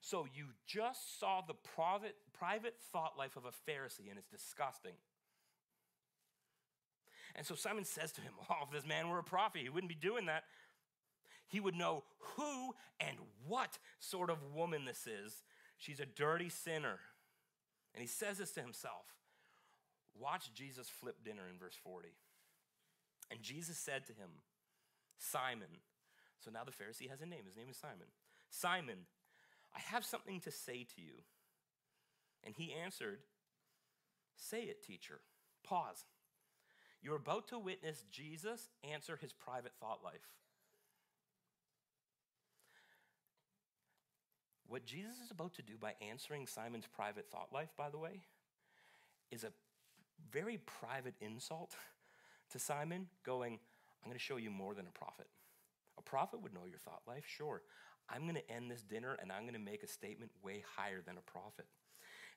So 0.00 0.26
you 0.34 0.46
just 0.66 1.18
saw 1.18 1.40
the 1.40 1.54
private, 1.54 2.74
thought 2.92 3.18
life 3.18 3.36
of 3.36 3.44
a 3.44 3.70
Pharisee, 3.70 4.10
and 4.10 4.18
it's 4.18 4.28
disgusting. 4.28 4.92
And 7.34 7.46
so 7.46 7.54
Simon 7.54 7.84
says 7.84 8.12
to 8.12 8.20
him, 8.20 8.32
Oh, 8.50 8.64
if 8.64 8.70
this 8.70 8.86
man 8.86 9.08
were 9.08 9.18
a 9.18 9.24
prophet, 9.24 9.62
he 9.62 9.68
wouldn't 9.68 9.88
be 9.88 9.94
doing 9.94 10.26
that. 10.26 10.44
He 11.46 11.60
would 11.60 11.74
know 11.74 12.04
who 12.18 12.74
and 13.00 13.16
what 13.46 13.78
sort 13.98 14.30
of 14.30 14.38
woman 14.54 14.84
this 14.84 15.06
is. 15.06 15.42
She's 15.78 16.00
a 16.00 16.06
dirty 16.06 16.48
sinner. 16.48 16.98
And 17.94 18.00
he 18.00 18.08
says 18.08 18.38
this 18.38 18.52
to 18.52 18.60
himself. 18.60 19.06
Watch 20.18 20.52
Jesus 20.54 20.88
flip 20.88 21.16
dinner 21.24 21.42
in 21.50 21.58
verse 21.58 21.76
40. 21.82 22.08
And 23.30 23.42
Jesus 23.42 23.78
said 23.78 24.06
to 24.06 24.12
him, 24.12 24.30
Simon. 25.18 25.80
So 26.44 26.50
now 26.50 26.64
the 26.64 26.72
Pharisee 26.72 27.10
has 27.10 27.20
a 27.20 27.26
name. 27.26 27.44
His 27.46 27.56
name 27.56 27.68
is 27.70 27.76
Simon. 27.76 28.08
Simon, 28.50 29.06
I 29.74 29.80
have 29.80 30.04
something 30.04 30.40
to 30.40 30.50
say 30.50 30.86
to 30.96 31.02
you. 31.02 31.22
And 32.44 32.54
he 32.54 32.72
answered, 32.72 33.20
Say 34.36 34.62
it, 34.62 34.82
teacher. 34.82 35.20
Pause. 35.62 36.04
You're 37.02 37.16
about 37.16 37.48
to 37.48 37.58
witness 37.58 38.04
Jesus 38.10 38.68
answer 38.92 39.16
his 39.20 39.32
private 39.32 39.72
thought 39.80 40.00
life. 40.02 40.34
What 44.66 44.86
Jesus 44.86 45.20
is 45.24 45.30
about 45.30 45.54
to 45.54 45.62
do 45.62 45.74
by 45.78 45.92
answering 46.10 46.46
Simon's 46.46 46.86
private 46.86 47.26
thought 47.30 47.52
life, 47.52 47.68
by 47.76 47.90
the 47.90 47.98
way, 47.98 48.22
is 49.30 49.44
a 49.44 49.52
very 50.32 50.58
private 50.58 51.14
insult 51.20 51.76
to 52.50 52.58
Simon, 52.58 53.06
going, 53.24 53.58
I'm 54.04 54.10
going 54.10 54.18
to 54.18 54.24
show 54.24 54.36
you 54.36 54.50
more 54.50 54.74
than 54.74 54.86
a 54.86 54.98
prophet. 54.98 55.26
A 55.98 56.02
prophet 56.02 56.42
would 56.42 56.52
know 56.52 56.66
your 56.68 56.78
thought 56.78 57.02
life, 57.06 57.24
sure. 57.26 57.62
I'm 58.10 58.22
going 58.22 58.34
to 58.34 58.50
end 58.50 58.70
this 58.70 58.82
dinner 58.82 59.16
and 59.20 59.32
I'm 59.32 59.42
going 59.42 59.54
to 59.54 59.58
make 59.58 59.82
a 59.82 59.88
statement 59.88 60.30
way 60.42 60.62
higher 60.76 61.00
than 61.04 61.16
a 61.16 61.30
prophet. 61.30 61.66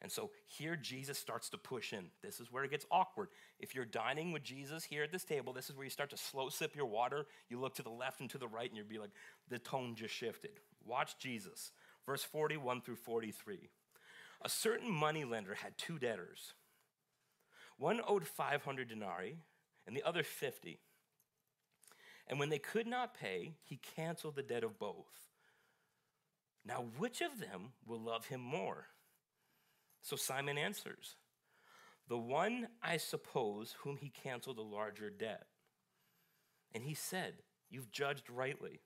And 0.02 0.12
so 0.12 0.30
here 0.46 0.76
Jesus 0.76 1.18
starts 1.18 1.50
to 1.50 1.58
push 1.58 1.92
in. 1.92 2.06
This 2.22 2.40
is 2.40 2.52
where 2.52 2.64
it 2.64 2.72
gets 2.72 2.86
awkward. 2.92 3.30
If 3.60 3.74
you're 3.74 3.84
dining 3.84 4.32
with 4.32 4.44
Jesus 4.44 4.84
here 4.84 5.04
at 5.04 5.12
this 5.12 5.24
table, 5.24 5.54
this 5.54 5.70
is 5.70 5.76
where 5.76 5.84
you 5.84 5.90
start 5.90 6.12
to 6.12 6.18
slow 6.18 6.50
sip 6.50 6.76
your 6.76 6.86
water. 6.86 7.26
You 7.50 7.60
look 7.60 7.74
to 7.76 7.84
the 7.84 7.90
left 7.90 8.22
and 8.22 8.30
to 8.30 8.38
the 8.38 8.48
right, 8.48 8.70
and 8.70 8.78
you'll 8.78 8.88
be 8.88 9.00
like, 9.00 9.10
the 9.50 9.58
tone 9.58 9.96
just 9.96 10.14
shifted. 10.14 10.60
Watch 10.86 11.18
Jesus. 11.18 11.72
Verse 12.06 12.24
41 12.24 12.82
through 12.82 12.98
43. 12.98 13.70
A 14.44 14.50
certain 14.50 14.92
money 14.92 15.26
lender 15.26 15.56
had 15.56 15.78
two 15.78 15.98
debtors. 15.98 16.54
One 17.80 18.00
owed 18.08 18.28
500 18.28 18.88
denarii, 18.88 19.38
and 19.88 19.96
the 19.96 20.04
other 20.04 20.22
50. 20.22 20.80
And 22.30 22.40
when 22.40 22.50
they 22.50 22.60
could 22.60 22.88
not 22.88 23.14
pay, 23.14 23.54
he 23.64 23.78
canceled 23.78 24.36
the 24.36 24.44
debt 24.44 24.64
of 24.64 24.78
both. 24.78 25.30
Now, 26.66 26.86
which 26.98 27.22
of 27.22 27.40
them 27.40 27.72
will 27.86 28.02
love 28.02 28.28
him 28.28 28.42
more? 28.42 28.88
So 30.02 30.16
Simon 30.16 30.58
answers, 30.58 31.16
The 32.10 32.18
one, 32.18 32.68
I 32.84 32.98
suppose, 32.98 33.76
whom 33.80 33.98
he 33.98 34.10
canceled 34.10 34.58
the 34.58 34.64
larger 34.64 35.10
debt. 35.10 35.48
And 36.74 36.84
he 36.84 36.94
said, 36.94 37.36
You've 37.70 37.92
judged 37.92 38.30
rightly. 38.30 38.82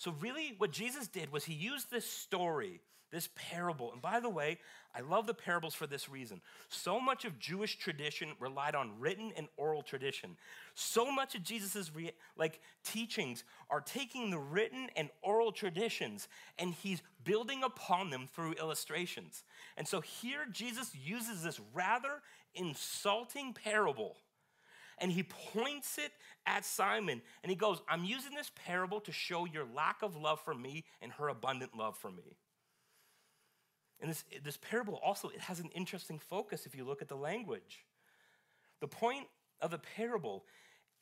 So, 0.00 0.14
really, 0.18 0.54
what 0.56 0.70
Jesus 0.70 1.08
did 1.08 1.30
was 1.30 1.44
he 1.44 1.52
used 1.52 1.90
this 1.90 2.06
story 2.06 2.80
this 3.10 3.28
parable. 3.34 3.92
And 3.92 4.00
by 4.00 4.20
the 4.20 4.28
way, 4.28 4.58
I 4.94 5.00
love 5.00 5.26
the 5.26 5.34
parables 5.34 5.74
for 5.74 5.86
this 5.86 6.08
reason. 6.08 6.40
So 6.68 7.00
much 7.00 7.24
of 7.24 7.38
Jewish 7.38 7.76
tradition 7.76 8.30
relied 8.38 8.74
on 8.74 8.98
written 8.98 9.32
and 9.36 9.48
oral 9.56 9.82
tradition. 9.82 10.36
So 10.74 11.10
much 11.10 11.34
of 11.34 11.42
Jesus's 11.42 11.94
re- 11.94 12.12
like 12.36 12.60
teachings 12.84 13.44
are 13.68 13.80
taking 13.80 14.30
the 14.30 14.38
written 14.38 14.88
and 14.96 15.10
oral 15.22 15.52
traditions 15.52 16.28
and 16.58 16.72
he's 16.72 17.02
building 17.24 17.62
upon 17.62 18.10
them 18.10 18.28
through 18.32 18.52
illustrations. 18.52 19.42
And 19.76 19.86
so 19.86 20.00
here 20.00 20.46
Jesus 20.50 20.92
uses 20.94 21.42
this 21.42 21.60
rather 21.74 22.22
insulting 22.54 23.52
parable 23.52 24.16
and 25.00 25.10
he 25.10 25.22
points 25.22 25.98
it 25.98 26.12
at 26.46 26.64
Simon 26.64 27.22
and 27.42 27.50
he 27.50 27.56
goes, 27.56 27.80
I'm 27.88 28.04
using 28.04 28.34
this 28.34 28.50
parable 28.66 29.00
to 29.00 29.12
show 29.12 29.46
your 29.46 29.64
lack 29.74 30.02
of 30.02 30.16
love 30.16 30.40
for 30.44 30.54
me 30.54 30.84
and 31.00 31.12
her 31.12 31.28
abundant 31.28 31.76
love 31.76 31.96
for 31.96 32.10
me. 32.10 32.36
And 34.00 34.10
this, 34.10 34.24
this 34.42 34.58
parable 34.58 35.00
also 35.04 35.28
it 35.28 35.40
has 35.40 35.60
an 35.60 35.70
interesting 35.74 36.18
focus 36.18 36.66
if 36.66 36.74
you 36.74 36.84
look 36.84 37.02
at 37.02 37.08
the 37.08 37.16
language. 37.16 37.84
The 38.80 38.88
point 38.88 39.26
of 39.60 39.70
the 39.70 39.78
parable 39.78 40.44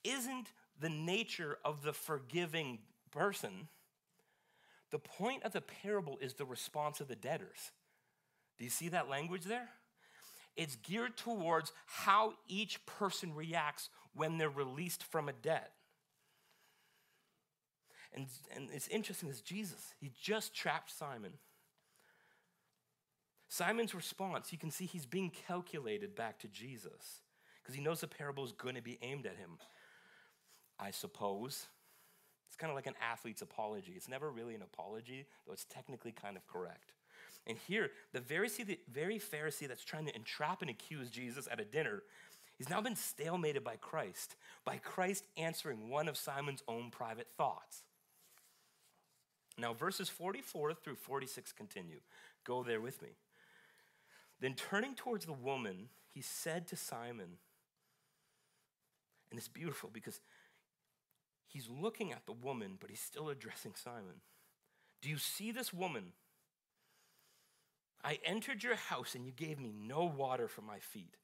isn't 0.04 0.52
the 0.80 0.88
nature 0.88 1.58
of 1.64 1.82
the 1.82 1.92
forgiving 1.92 2.78
person. 3.10 3.68
The 4.90 4.98
point 4.98 5.42
of 5.42 5.52
the 5.52 5.60
parable 5.60 6.18
is 6.20 6.34
the 6.34 6.44
response 6.44 7.00
of 7.00 7.08
the 7.08 7.16
debtors. 7.16 7.72
Do 8.58 8.64
you 8.64 8.70
see 8.70 8.88
that 8.88 9.08
language 9.08 9.44
there? 9.44 9.68
It's 10.58 10.74
geared 10.74 11.16
towards 11.16 11.72
how 11.86 12.34
each 12.48 12.84
person 12.84 13.32
reacts 13.32 13.90
when 14.12 14.36
they're 14.36 14.50
released 14.50 15.04
from 15.04 15.28
a 15.28 15.32
debt. 15.32 15.70
And, 18.12 18.26
and 18.54 18.68
it's 18.74 18.88
interesting 18.88 19.28
is 19.28 19.40
Jesus, 19.40 19.94
he 20.00 20.10
just 20.20 20.52
trapped 20.54 20.90
Simon. 20.90 21.34
Simon's 23.48 23.94
response, 23.94 24.52
you 24.52 24.58
can 24.58 24.72
see 24.72 24.84
he's 24.84 25.06
being 25.06 25.30
calculated 25.46 26.16
back 26.16 26.40
to 26.40 26.48
Jesus 26.48 27.22
because 27.62 27.76
he 27.76 27.80
knows 27.80 28.00
the 28.00 28.08
parable 28.08 28.44
is 28.44 28.52
going 28.52 28.74
to 28.74 28.82
be 28.82 28.98
aimed 29.00 29.26
at 29.26 29.36
him. 29.36 29.58
I 30.80 30.90
suppose. 30.90 31.66
It's 32.48 32.56
kind 32.56 32.70
of 32.70 32.76
like 32.76 32.86
an 32.86 32.94
athlete's 33.00 33.42
apology. 33.42 33.92
It's 33.94 34.08
never 34.08 34.30
really 34.30 34.54
an 34.54 34.62
apology, 34.62 35.26
though 35.46 35.52
it's 35.52 35.66
technically 35.66 36.12
kind 36.12 36.36
of 36.36 36.46
correct. 36.46 36.94
And 37.47 37.57
here, 37.66 37.90
the 38.12 38.21
very, 38.21 38.49
Pharisee 38.49 39.68
that's 39.68 39.85
trying 39.85 40.07
to 40.07 40.14
entrap 40.14 40.61
and 40.61 40.71
accuse 40.71 41.11
Jesus 41.11 41.49
at 41.50 41.61
a 41.61 41.64
dinner, 41.64 42.02
he's 42.57 42.68
now 42.68 42.80
been 42.80 42.95
stalemated 42.95 43.64
by 43.64 43.76
Christ, 43.76 44.37
by 44.64 44.76
Christ 44.76 45.25
answering 45.37 45.88
one 45.88 46.09
of 46.09 46.16
Simon's 46.16 46.62
own 46.68 46.90
private 46.90 47.28
thoughts. 47.37 47.83
Now, 49.57 49.73
verses 49.73 50.09
44 50.09 50.75
through 50.75 50.97
46 50.97 51.52
continue. 51.52 52.00
Go 52.45 52.62
there 52.62 52.80
with 52.80 53.02
me. 53.02 53.09
Then 54.40 54.54
turning 54.54 54.95
towards 54.95 55.26
the 55.26 55.33
woman, 55.33 55.88
he 56.12 56.21
said 56.21 56.68
to 56.68 56.76
Simon, 56.76 57.38
and 59.30 59.38
it's 59.38 59.49
beautiful 59.49 59.90
because 59.92 60.21
he's 61.47 61.68
looking 61.68 62.12
at 62.12 62.26
the 62.26 62.33
woman, 62.33 62.78
but 62.80 62.90
he's 62.90 63.00
still 63.00 63.28
addressing 63.28 63.75
Simon. 63.75 64.21
Do 65.02 65.09
you 65.09 65.18
see 65.18 65.50
this 65.50 65.73
woman? 65.73 66.12
I 68.04 68.18
entered 68.24 68.62
your 68.62 68.76
house 68.76 69.14
and 69.14 69.26
you 69.26 69.32
gave 69.32 69.58
me 69.58 69.72
no 69.76 70.04
water 70.04 70.48
for 70.48 70.62
my 70.62 70.78
feet. 70.78 71.16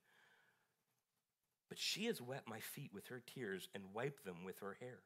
But 1.69 1.79
she 1.79 2.07
has 2.07 2.21
wet 2.21 2.45
my 2.47 2.61
feet 2.61 2.91
with 2.93 3.09
her 3.09 3.23
tears 3.35 3.69
and 3.75 3.95
wiped 3.95 4.25
them 4.25 4.45
with 4.45 4.59
her 4.61 4.77
hair. 4.81 4.99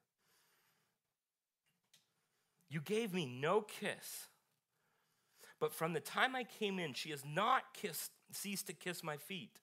You 2.69 2.81
gave 2.81 3.15
me 3.15 3.27
no 3.27 3.61
kiss. 3.61 4.29
But 5.61 5.73
from 5.73 5.93
the 5.93 6.01
time 6.01 6.37
I 6.37 6.45
came 6.45 6.79
in, 6.79 6.93
she 6.95 7.11
has 7.11 7.25
not 7.25 7.75
kissed, 7.75 8.13
ceased 8.33 8.67
to 8.67 8.73
kiss 8.73 9.03
my 9.03 9.17
feet. 9.17 9.59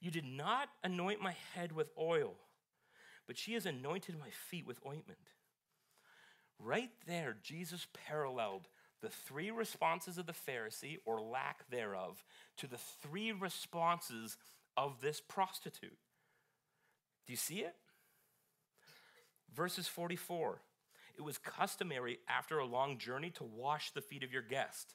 You 0.00 0.10
did 0.10 0.24
not 0.26 0.68
anoint 0.82 1.22
my 1.22 1.34
head 1.54 1.72
with 1.72 1.90
oil, 1.98 2.34
but 3.26 3.38
she 3.38 3.54
has 3.54 3.64
anointed 3.64 4.18
my 4.18 4.28
feet 4.30 4.66
with 4.66 4.78
ointment. 4.86 5.30
Right 6.58 6.90
there, 7.06 7.36
Jesus 7.42 7.86
paralleled 7.92 8.68
the 9.04 9.10
three 9.10 9.50
responses 9.50 10.16
of 10.16 10.24
the 10.24 10.32
Pharisee, 10.32 10.96
or 11.04 11.20
lack 11.20 11.68
thereof, 11.68 12.24
to 12.56 12.66
the 12.66 12.78
three 13.02 13.32
responses 13.32 14.38
of 14.78 15.02
this 15.02 15.20
prostitute. 15.20 15.98
Do 17.26 17.32
you 17.34 17.36
see 17.36 17.58
it? 17.58 17.76
Verses 19.54 19.86
44 19.86 20.62
It 21.18 21.22
was 21.22 21.36
customary 21.36 22.18
after 22.26 22.58
a 22.58 22.64
long 22.64 22.96
journey 22.96 23.28
to 23.32 23.44
wash 23.44 23.90
the 23.90 24.00
feet 24.00 24.22
of 24.24 24.32
your 24.32 24.40
guest. 24.40 24.94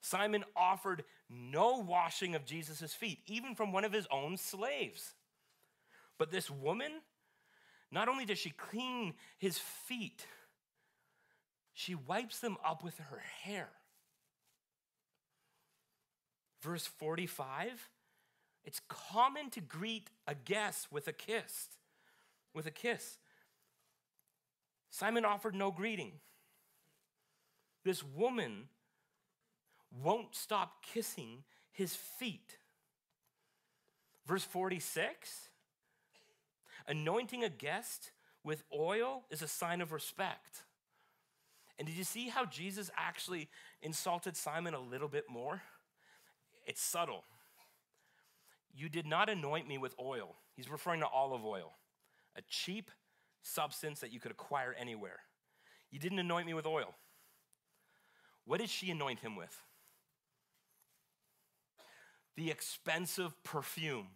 Simon 0.00 0.42
offered 0.56 1.04
no 1.30 1.78
washing 1.78 2.34
of 2.34 2.44
Jesus' 2.44 2.92
feet, 2.92 3.20
even 3.26 3.54
from 3.54 3.70
one 3.70 3.84
of 3.84 3.92
his 3.92 4.08
own 4.10 4.36
slaves. 4.36 5.14
But 6.18 6.32
this 6.32 6.50
woman, 6.50 6.90
not 7.92 8.08
only 8.08 8.24
does 8.24 8.38
she 8.38 8.50
clean 8.50 9.14
his 9.38 9.56
feet, 9.56 10.26
she 11.74 11.94
wipes 11.94 12.38
them 12.38 12.56
up 12.64 12.82
with 12.82 12.98
her 12.98 13.22
hair. 13.42 13.68
Verse 16.62 16.86
45 16.86 17.90
it's 18.64 18.80
common 18.88 19.50
to 19.50 19.60
greet 19.60 20.08
a 20.26 20.34
guest 20.34 20.90
with 20.90 21.06
a 21.06 21.12
kiss. 21.12 21.68
With 22.54 22.66
a 22.66 22.70
kiss. 22.70 23.18
Simon 24.90 25.24
offered 25.24 25.54
no 25.54 25.70
greeting. 25.70 26.12
This 27.84 28.02
woman 28.02 28.68
won't 30.02 30.34
stop 30.34 30.82
kissing 30.82 31.44
his 31.70 31.94
feet. 31.94 32.58
Verse 34.26 34.44
46 34.44 35.50
anointing 36.86 37.42
a 37.42 37.48
guest 37.48 38.10
with 38.42 38.62
oil 38.74 39.24
is 39.30 39.40
a 39.40 39.48
sign 39.48 39.80
of 39.80 39.90
respect. 39.90 40.64
And 41.78 41.86
did 41.88 41.96
you 41.96 42.04
see 42.04 42.28
how 42.28 42.44
Jesus 42.44 42.90
actually 42.96 43.48
insulted 43.82 44.36
Simon 44.36 44.74
a 44.74 44.80
little 44.80 45.08
bit 45.08 45.24
more? 45.28 45.62
It's 46.66 46.80
subtle. 46.80 47.24
You 48.74 48.88
did 48.88 49.06
not 49.06 49.28
anoint 49.28 49.68
me 49.68 49.78
with 49.78 49.94
oil. 50.00 50.36
He's 50.56 50.70
referring 50.70 51.00
to 51.00 51.06
olive 51.06 51.44
oil, 51.44 51.72
a 52.36 52.42
cheap 52.48 52.90
substance 53.42 54.00
that 54.00 54.12
you 54.12 54.20
could 54.20 54.30
acquire 54.30 54.74
anywhere. 54.78 55.20
You 55.90 55.98
didn't 55.98 56.18
anoint 56.18 56.46
me 56.46 56.54
with 56.54 56.66
oil. 56.66 56.94
What 58.44 58.60
did 58.60 58.70
she 58.70 58.90
anoint 58.90 59.20
him 59.20 59.36
with? 59.36 59.56
the 62.36 62.50
expensive 62.50 63.32
perfume. 63.44 64.08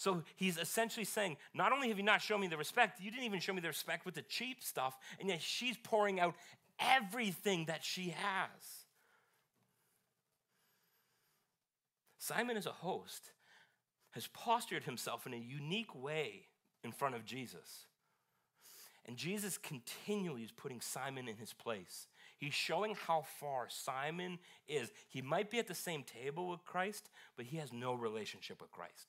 So 0.00 0.22
he's 0.34 0.56
essentially 0.56 1.04
saying, 1.04 1.36
not 1.52 1.74
only 1.74 1.88
have 1.88 1.98
you 1.98 2.02
not 2.02 2.22
shown 2.22 2.40
me 2.40 2.46
the 2.46 2.56
respect, 2.56 3.02
you 3.02 3.10
didn't 3.10 3.26
even 3.26 3.38
show 3.38 3.52
me 3.52 3.60
the 3.60 3.68
respect 3.68 4.06
with 4.06 4.14
the 4.14 4.22
cheap 4.22 4.62
stuff, 4.62 4.96
and 5.20 5.28
yet 5.28 5.42
she's 5.42 5.76
pouring 5.76 6.18
out 6.18 6.34
everything 6.78 7.66
that 7.66 7.84
she 7.84 8.14
has. 8.16 8.86
Simon, 12.18 12.56
as 12.56 12.64
a 12.64 12.70
host, 12.72 13.32
has 14.12 14.26
postured 14.28 14.84
himself 14.84 15.26
in 15.26 15.34
a 15.34 15.36
unique 15.36 15.94
way 15.94 16.46
in 16.82 16.92
front 16.92 17.14
of 17.14 17.26
Jesus. 17.26 17.84
And 19.04 19.18
Jesus 19.18 19.58
continually 19.58 20.44
is 20.44 20.50
putting 20.50 20.80
Simon 20.80 21.28
in 21.28 21.36
his 21.36 21.52
place. 21.52 22.06
He's 22.38 22.54
showing 22.54 22.94
how 23.06 23.26
far 23.38 23.66
Simon 23.68 24.38
is. 24.66 24.90
He 25.10 25.20
might 25.20 25.50
be 25.50 25.58
at 25.58 25.68
the 25.68 25.74
same 25.74 26.04
table 26.04 26.48
with 26.48 26.64
Christ, 26.64 27.10
but 27.36 27.44
he 27.44 27.58
has 27.58 27.70
no 27.70 27.92
relationship 27.92 28.62
with 28.62 28.70
Christ. 28.70 29.08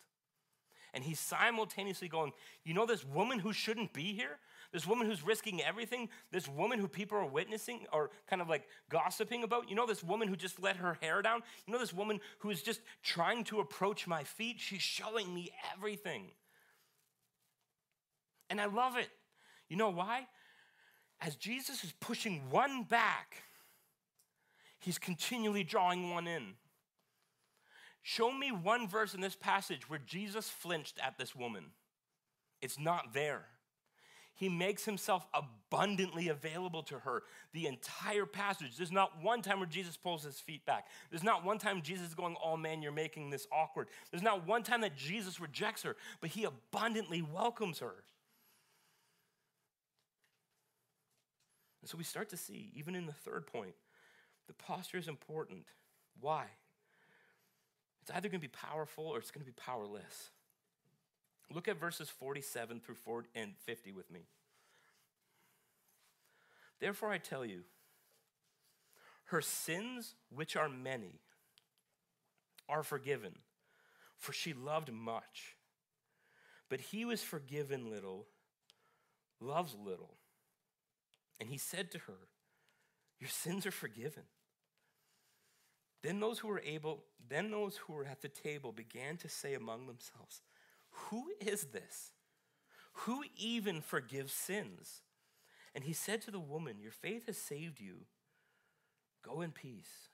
And 0.93 1.03
he's 1.03 1.19
simultaneously 1.19 2.07
going, 2.07 2.33
You 2.63 2.73
know, 2.73 2.85
this 2.85 3.05
woman 3.05 3.39
who 3.39 3.53
shouldn't 3.53 3.93
be 3.93 4.13
here, 4.13 4.39
this 4.73 4.85
woman 4.85 5.07
who's 5.07 5.25
risking 5.25 5.61
everything, 5.61 6.09
this 6.31 6.47
woman 6.47 6.79
who 6.79 6.87
people 6.87 7.17
are 7.17 7.25
witnessing 7.25 7.85
or 7.93 8.11
kind 8.27 8.41
of 8.41 8.49
like 8.49 8.67
gossiping 8.89 9.43
about, 9.43 9.69
you 9.69 9.75
know, 9.75 9.85
this 9.85 10.03
woman 10.03 10.27
who 10.27 10.35
just 10.35 10.61
let 10.61 10.77
her 10.77 10.97
hair 11.01 11.21
down, 11.21 11.41
you 11.65 11.73
know, 11.73 11.79
this 11.79 11.93
woman 11.93 12.19
who 12.39 12.49
is 12.49 12.61
just 12.61 12.81
trying 13.03 13.43
to 13.45 13.59
approach 13.59 14.07
my 14.07 14.23
feet, 14.23 14.57
she's 14.59 14.81
showing 14.81 15.33
me 15.33 15.51
everything. 15.73 16.31
And 18.49 18.59
I 18.59 18.65
love 18.65 18.97
it. 18.97 19.09
You 19.69 19.77
know 19.77 19.89
why? 19.89 20.27
as 21.21 21.35
Jesus 21.35 21.83
is 21.83 21.93
pushing 21.99 22.49
one 22.49 22.83
back, 22.83 23.43
he's 24.79 24.97
continually 24.97 25.63
drawing 25.63 26.09
one 26.09 26.27
in. 26.27 26.55
Show 28.01 28.31
me 28.31 28.51
one 28.51 28.87
verse 28.87 29.13
in 29.13 29.21
this 29.21 29.35
passage 29.35 29.89
where 29.89 29.99
Jesus 30.05 30.49
flinched 30.49 30.97
at 31.01 31.17
this 31.17 31.35
woman. 31.35 31.65
It's 32.61 32.79
not 32.79 33.13
there. 33.13 33.45
He 34.33 34.49
makes 34.49 34.85
himself 34.85 35.27
abundantly 35.35 36.29
available 36.29 36.81
to 36.83 36.97
her 36.99 37.21
the 37.53 37.67
entire 37.67 38.25
passage. 38.25 38.75
There's 38.75 38.91
not 38.91 39.21
one 39.21 39.43
time 39.43 39.59
where 39.59 39.69
Jesus 39.69 39.97
pulls 39.97 40.23
his 40.23 40.39
feet 40.39 40.65
back. 40.65 40.87
There's 41.11 41.23
not 41.23 41.45
one 41.45 41.59
time 41.59 41.83
Jesus 41.83 42.07
is 42.07 42.15
going, 42.15 42.35
Oh 42.43 42.57
man, 42.57 42.81
you're 42.81 42.91
making 42.91 43.29
this 43.29 43.45
awkward. 43.51 43.89
There's 44.09 44.23
not 44.23 44.47
one 44.47 44.63
time 44.63 44.81
that 44.81 44.95
Jesus 44.95 45.39
rejects 45.39 45.83
her, 45.83 45.95
but 46.21 46.31
he 46.31 46.45
abundantly 46.45 47.21
welcomes 47.21 47.79
her. 47.79 48.03
And 51.81 51.89
so 51.89 51.97
we 51.97 52.03
start 52.03 52.29
to 52.29 52.37
see, 52.37 52.71
even 52.75 52.95
in 52.95 53.05
the 53.05 53.13
third 53.13 53.45
point, 53.45 53.75
the 54.47 54.53
posture 54.53 54.97
is 54.97 55.07
important. 55.07 55.65
Why? 56.19 56.45
It's 58.01 58.11
either 58.11 58.29
going 58.29 58.41
to 58.41 58.47
be 58.47 58.53
powerful 58.53 59.05
or 59.05 59.19
it's 59.19 59.31
going 59.31 59.45
to 59.45 59.51
be 59.51 59.55
powerless. 59.57 60.31
Look 61.53 61.67
at 61.67 61.79
verses 61.79 62.09
47 62.09 62.79
through 62.79 62.95
40 62.95 63.29
and 63.35 63.53
50 63.65 63.91
with 63.91 64.09
me. 64.09 64.21
Therefore, 66.79 67.11
I 67.11 67.17
tell 67.17 67.45
you, 67.45 67.61
her 69.25 69.41
sins, 69.41 70.15
which 70.29 70.55
are 70.55 70.67
many, 70.67 71.19
are 72.67 72.83
forgiven, 72.83 73.33
for 74.17 74.33
she 74.33 74.53
loved 74.53 74.91
much. 74.91 75.55
But 76.69 76.79
he 76.79 77.05
was 77.05 77.21
forgiven 77.21 77.89
little 77.89 78.25
loves 79.41 79.75
little. 79.83 80.15
And 81.39 81.49
he 81.49 81.57
said 81.57 81.91
to 81.91 81.97
her, 81.99 82.27
Your 83.19 83.29
sins 83.29 83.65
are 83.65 83.71
forgiven. 83.71 84.23
Then 86.03 86.19
those 86.19 86.39
who 86.39 86.47
were 86.47 86.61
able, 86.65 87.03
then 87.29 87.51
those 87.51 87.77
who 87.77 87.93
were 87.93 88.05
at 88.05 88.21
the 88.21 88.29
table 88.29 88.71
began 88.71 89.17
to 89.17 89.29
say 89.29 89.53
among 89.53 89.87
themselves, 89.87 90.41
Who 90.89 91.25
is 91.39 91.65
this? 91.65 92.11
Who 92.93 93.23
even 93.37 93.81
forgives 93.81 94.33
sins? 94.33 95.01
And 95.73 95.83
he 95.83 95.93
said 95.93 96.21
to 96.23 96.31
the 96.31 96.39
woman, 96.39 96.79
Your 96.81 96.91
faith 96.91 97.27
has 97.27 97.37
saved 97.37 97.79
you. 97.79 98.05
Go 99.23 99.41
in 99.41 99.51
peace. 99.51 100.09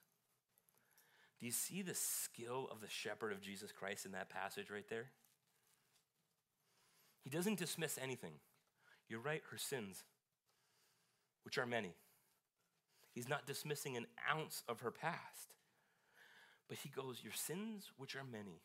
Do 1.40 1.46
you 1.46 1.52
see 1.52 1.82
the 1.82 1.94
skill 1.94 2.68
of 2.72 2.82
the 2.82 2.90
shepherd 2.90 3.32
of 3.32 3.42
Jesus 3.42 3.72
Christ 3.72 4.06
in 4.06 4.12
that 4.12 4.30
passage 4.30 4.70
right 4.70 4.88
there? 4.90 5.12
He 7.24 7.30
doesn't 7.30 7.60
dismiss 7.60 7.98
anything. 8.02 8.34
You're 9.08 9.20
right, 9.20 9.42
her 9.52 9.58
sins, 9.58 10.04
which 11.44 11.58
are 11.58 11.66
many. 11.66 11.96
He's 13.14 13.30
not 13.30 13.46
dismissing 13.46 13.96
an 13.98 14.08
ounce 14.32 14.64
of 14.68 14.82
her 14.82 14.92
past. 14.92 15.56
But 16.68 16.80
he 16.80 16.90
goes, 16.90 17.22
Your 17.24 17.34
sins, 17.34 17.92
which 17.98 18.16
are 18.16 18.24
many, 18.24 18.62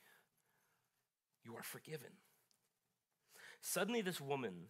you 1.44 1.56
are 1.56 1.62
forgiven. 1.62 2.10
Suddenly, 3.60 4.02
this 4.02 4.20
woman 4.20 4.66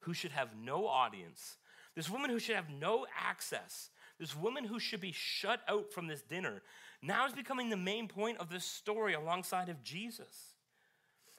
who 0.00 0.14
should 0.14 0.32
have 0.32 0.56
no 0.56 0.86
audience, 0.86 1.58
this 1.94 2.08
woman 2.08 2.30
who 2.30 2.38
should 2.38 2.56
have 2.56 2.70
no 2.70 3.06
access, 3.18 3.90
this 4.18 4.34
woman 4.34 4.64
who 4.64 4.78
should 4.78 5.00
be 5.00 5.12
shut 5.12 5.60
out 5.68 5.92
from 5.92 6.06
this 6.06 6.22
dinner, 6.22 6.62
now 7.02 7.26
is 7.26 7.32
becoming 7.32 7.68
the 7.68 7.76
main 7.76 8.08
point 8.08 8.38
of 8.38 8.50
this 8.50 8.64
story 8.64 9.14
alongside 9.14 9.68
of 9.68 9.82
Jesus. 9.82 10.54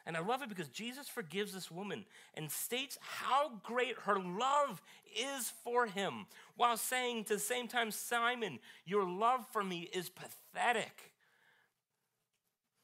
And 0.06 0.18
I 0.18 0.20
love 0.20 0.42
it 0.42 0.50
because 0.50 0.70
Jesus 0.70 1.08
forgives 1.08 1.54
this 1.54 1.70
woman 1.70 2.06
and 2.34 2.50
states 2.50 2.98
how 3.02 3.52
great 3.64 3.96
her 4.06 4.20
love 4.20 4.82
is 5.16 5.52
for 5.64 5.86
him, 5.86 6.26
while 6.56 6.78
saying 6.78 7.26
to 7.26 7.36
the 7.36 7.40
same 7.40 7.68
time, 7.68 7.92
Simon, 7.92 8.60
your 8.86 9.08
love 9.08 9.46
for 9.52 9.64
me 9.64 9.90
is 9.94 10.10
pathetic. 10.10 11.14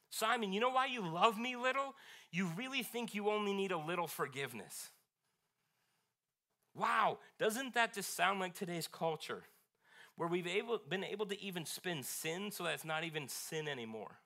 Simon, 0.09 0.53
you 0.53 0.59
know 0.59 0.69
why 0.69 0.85
you 0.85 1.01
love 1.01 1.37
me 1.39 1.55
little? 1.55 1.95
You 2.31 2.49
really 2.55 2.83
think 2.83 3.13
you 3.13 3.29
only 3.29 3.53
need 3.53 3.71
a 3.71 3.77
little 3.77 4.07
forgiveness. 4.07 4.89
Wow, 6.75 7.17
doesn't 7.39 7.73
that 7.73 7.93
just 7.93 8.15
sound 8.15 8.39
like 8.39 8.53
today's 8.53 8.87
culture? 8.87 9.43
Where 10.15 10.29
we've 10.29 10.47
able, 10.47 10.79
been 10.87 11.03
able 11.03 11.25
to 11.27 11.41
even 11.41 11.65
spin 11.65 12.03
sin 12.03 12.51
so 12.51 12.63
that 12.63 12.73
it's 12.73 12.85
not 12.85 13.03
even 13.03 13.27
sin 13.27 13.67
anymore. 13.67 14.19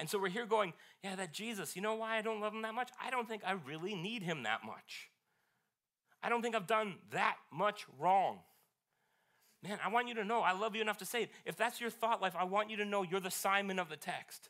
And 0.00 0.08
so 0.08 0.18
we're 0.18 0.30
here 0.30 0.46
going, 0.46 0.72
yeah, 1.04 1.14
that 1.16 1.34
Jesus, 1.34 1.76
you 1.76 1.82
know 1.82 1.94
why 1.94 2.16
I 2.16 2.22
don't 2.22 2.40
love 2.40 2.54
him 2.54 2.62
that 2.62 2.74
much? 2.74 2.88
I 3.04 3.10
don't 3.10 3.28
think 3.28 3.42
I 3.46 3.52
really 3.66 3.94
need 3.94 4.22
him 4.22 4.44
that 4.44 4.64
much. 4.64 5.10
I 6.22 6.30
don't 6.30 6.40
think 6.40 6.54
I've 6.54 6.66
done 6.66 6.94
that 7.10 7.36
much 7.52 7.86
wrong. 7.98 8.38
Man, 9.62 9.78
I 9.84 9.90
want 9.90 10.08
you 10.08 10.14
to 10.14 10.24
know 10.24 10.40
I 10.40 10.52
love 10.52 10.74
you 10.74 10.80
enough 10.80 10.96
to 10.98 11.04
say 11.04 11.24
it. 11.24 11.30
If 11.44 11.56
that's 11.56 11.82
your 11.82 11.90
thought 11.90 12.22
life, 12.22 12.34
I 12.34 12.44
want 12.44 12.70
you 12.70 12.78
to 12.78 12.86
know 12.86 13.02
you're 13.02 13.20
the 13.20 13.30
Simon 13.30 13.78
of 13.78 13.90
the 13.90 13.96
text. 13.96 14.48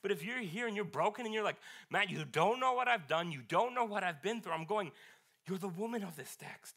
But 0.00 0.10
if 0.10 0.24
you're 0.24 0.38
here 0.38 0.66
and 0.66 0.74
you're 0.74 0.86
broken 0.86 1.26
and 1.26 1.34
you're 1.34 1.44
like, 1.44 1.56
Matt, 1.90 2.08
you 2.08 2.24
don't 2.24 2.60
know 2.60 2.72
what 2.72 2.88
I've 2.88 3.06
done, 3.06 3.30
you 3.30 3.42
don't 3.46 3.74
know 3.74 3.84
what 3.84 4.02
I've 4.02 4.22
been 4.22 4.40
through, 4.40 4.52
I'm 4.52 4.64
going, 4.64 4.90
you're 5.46 5.58
the 5.58 5.68
woman 5.68 6.02
of 6.02 6.16
this 6.16 6.34
text. 6.34 6.76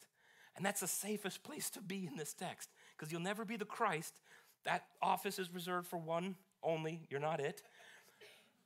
And 0.54 0.66
that's 0.66 0.80
the 0.80 0.86
safest 0.86 1.44
place 1.44 1.70
to 1.70 1.80
be 1.80 2.06
in 2.06 2.16
this 2.16 2.34
text 2.34 2.68
because 2.94 3.10
you'll 3.10 3.22
never 3.22 3.46
be 3.46 3.56
the 3.56 3.64
Christ. 3.64 4.20
That 4.64 4.84
office 5.00 5.38
is 5.38 5.50
reserved 5.50 5.86
for 5.86 5.96
one 5.96 6.36
only, 6.62 7.06
you're 7.10 7.20
not 7.20 7.40
it. 7.40 7.62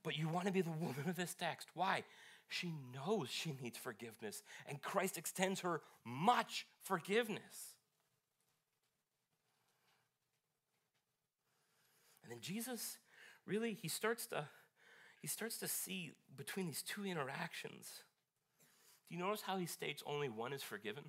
But 0.02 0.16
you 0.16 0.28
want 0.28 0.46
to 0.46 0.52
be 0.52 0.60
the 0.60 0.70
woman 0.70 1.04
of 1.08 1.16
this 1.16 1.34
text. 1.34 1.68
Why? 1.74 2.04
She 2.48 2.72
knows 2.94 3.30
she 3.30 3.56
needs 3.60 3.78
forgiveness, 3.78 4.42
and 4.68 4.80
Christ 4.82 5.16
extends 5.16 5.60
her 5.60 5.80
much 6.04 6.66
forgiveness. 6.82 7.74
And 12.22 12.32
then 12.32 12.40
Jesus 12.40 12.98
really 13.46 13.74
he 13.74 13.88
starts 13.88 14.26
to 14.28 14.46
he 15.20 15.28
starts 15.28 15.58
to 15.58 15.68
see 15.68 16.12
between 16.36 16.66
these 16.66 16.82
two 16.82 17.04
interactions. 17.04 18.02
Do 19.08 19.16
you 19.16 19.22
notice 19.22 19.42
how 19.42 19.56
he 19.56 19.66
states 19.66 20.02
only 20.06 20.28
one 20.28 20.52
is 20.52 20.62
forgiven? 20.62 21.04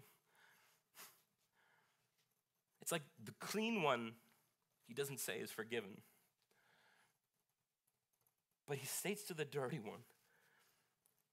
It's 2.82 2.92
like 2.92 3.04
the 3.24 3.34
clean 3.40 3.82
one 3.82 4.14
he 4.88 4.94
doesn't 4.94 5.20
say 5.20 5.40
is 5.40 5.52
forgiven. 5.52 6.02
But 8.68 8.78
he 8.78 8.86
states 8.86 9.24
to 9.26 9.34
the 9.34 9.46
dirty 9.46 9.80
one, 9.80 10.00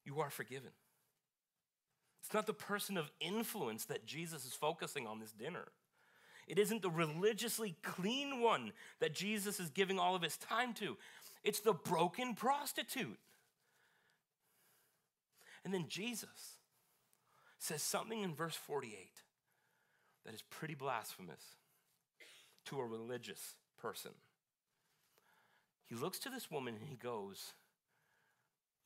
You 0.04 0.20
are 0.20 0.30
forgiven. 0.30 0.70
It's 2.22 2.34
not 2.34 2.46
the 2.46 2.52
person 2.52 2.96
of 2.96 3.10
influence 3.20 3.86
that 3.86 4.06
Jesus 4.06 4.44
is 4.44 4.52
focusing 4.52 5.06
on 5.06 5.18
this 5.18 5.32
dinner. 5.32 5.68
It 6.46 6.58
isn't 6.58 6.82
the 6.82 6.90
religiously 6.90 7.76
clean 7.82 8.40
one 8.40 8.72
that 9.00 9.14
Jesus 9.14 9.58
is 9.58 9.70
giving 9.70 9.98
all 9.98 10.14
of 10.14 10.22
his 10.22 10.36
time 10.36 10.74
to. 10.74 10.96
It's 11.44 11.60
the 11.60 11.72
broken 11.72 12.34
prostitute. 12.34 13.18
And 15.64 15.72
then 15.72 15.86
Jesus 15.88 16.58
says 17.58 17.82
something 17.82 18.22
in 18.22 18.34
verse 18.34 18.56
48 18.56 19.10
that 20.24 20.34
is 20.34 20.42
pretty 20.42 20.74
blasphemous 20.74 21.42
to 22.66 22.78
a 22.78 22.86
religious 22.86 23.54
person. 23.80 24.12
He 25.92 25.98
looks 25.98 26.18
to 26.20 26.30
this 26.30 26.50
woman 26.50 26.74
and 26.74 26.88
he 26.88 26.96
goes, 26.96 27.52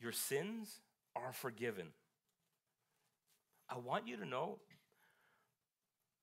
Your 0.00 0.10
sins 0.10 0.80
are 1.14 1.32
forgiven. 1.32 1.90
I 3.70 3.78
want 3.78 4.08
you 4.08 4.16
to 4.16 4.26
know, 4.26 4.58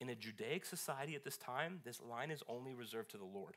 in 0.02 0.10
a 0.10 0.16
Judaic 0.16 0.66
society 0.66 1.16
at 1.16 1.24
this 1.24 1.38
time, 1.38 1.80
this 1.86 2.02
line 2.02 2.32
is 2.32 2.44
only 2.50 2.74
reserved 2.74 3.12
to 3.12 3.18
the 3.18 3.24
Lord. 3.24 3.56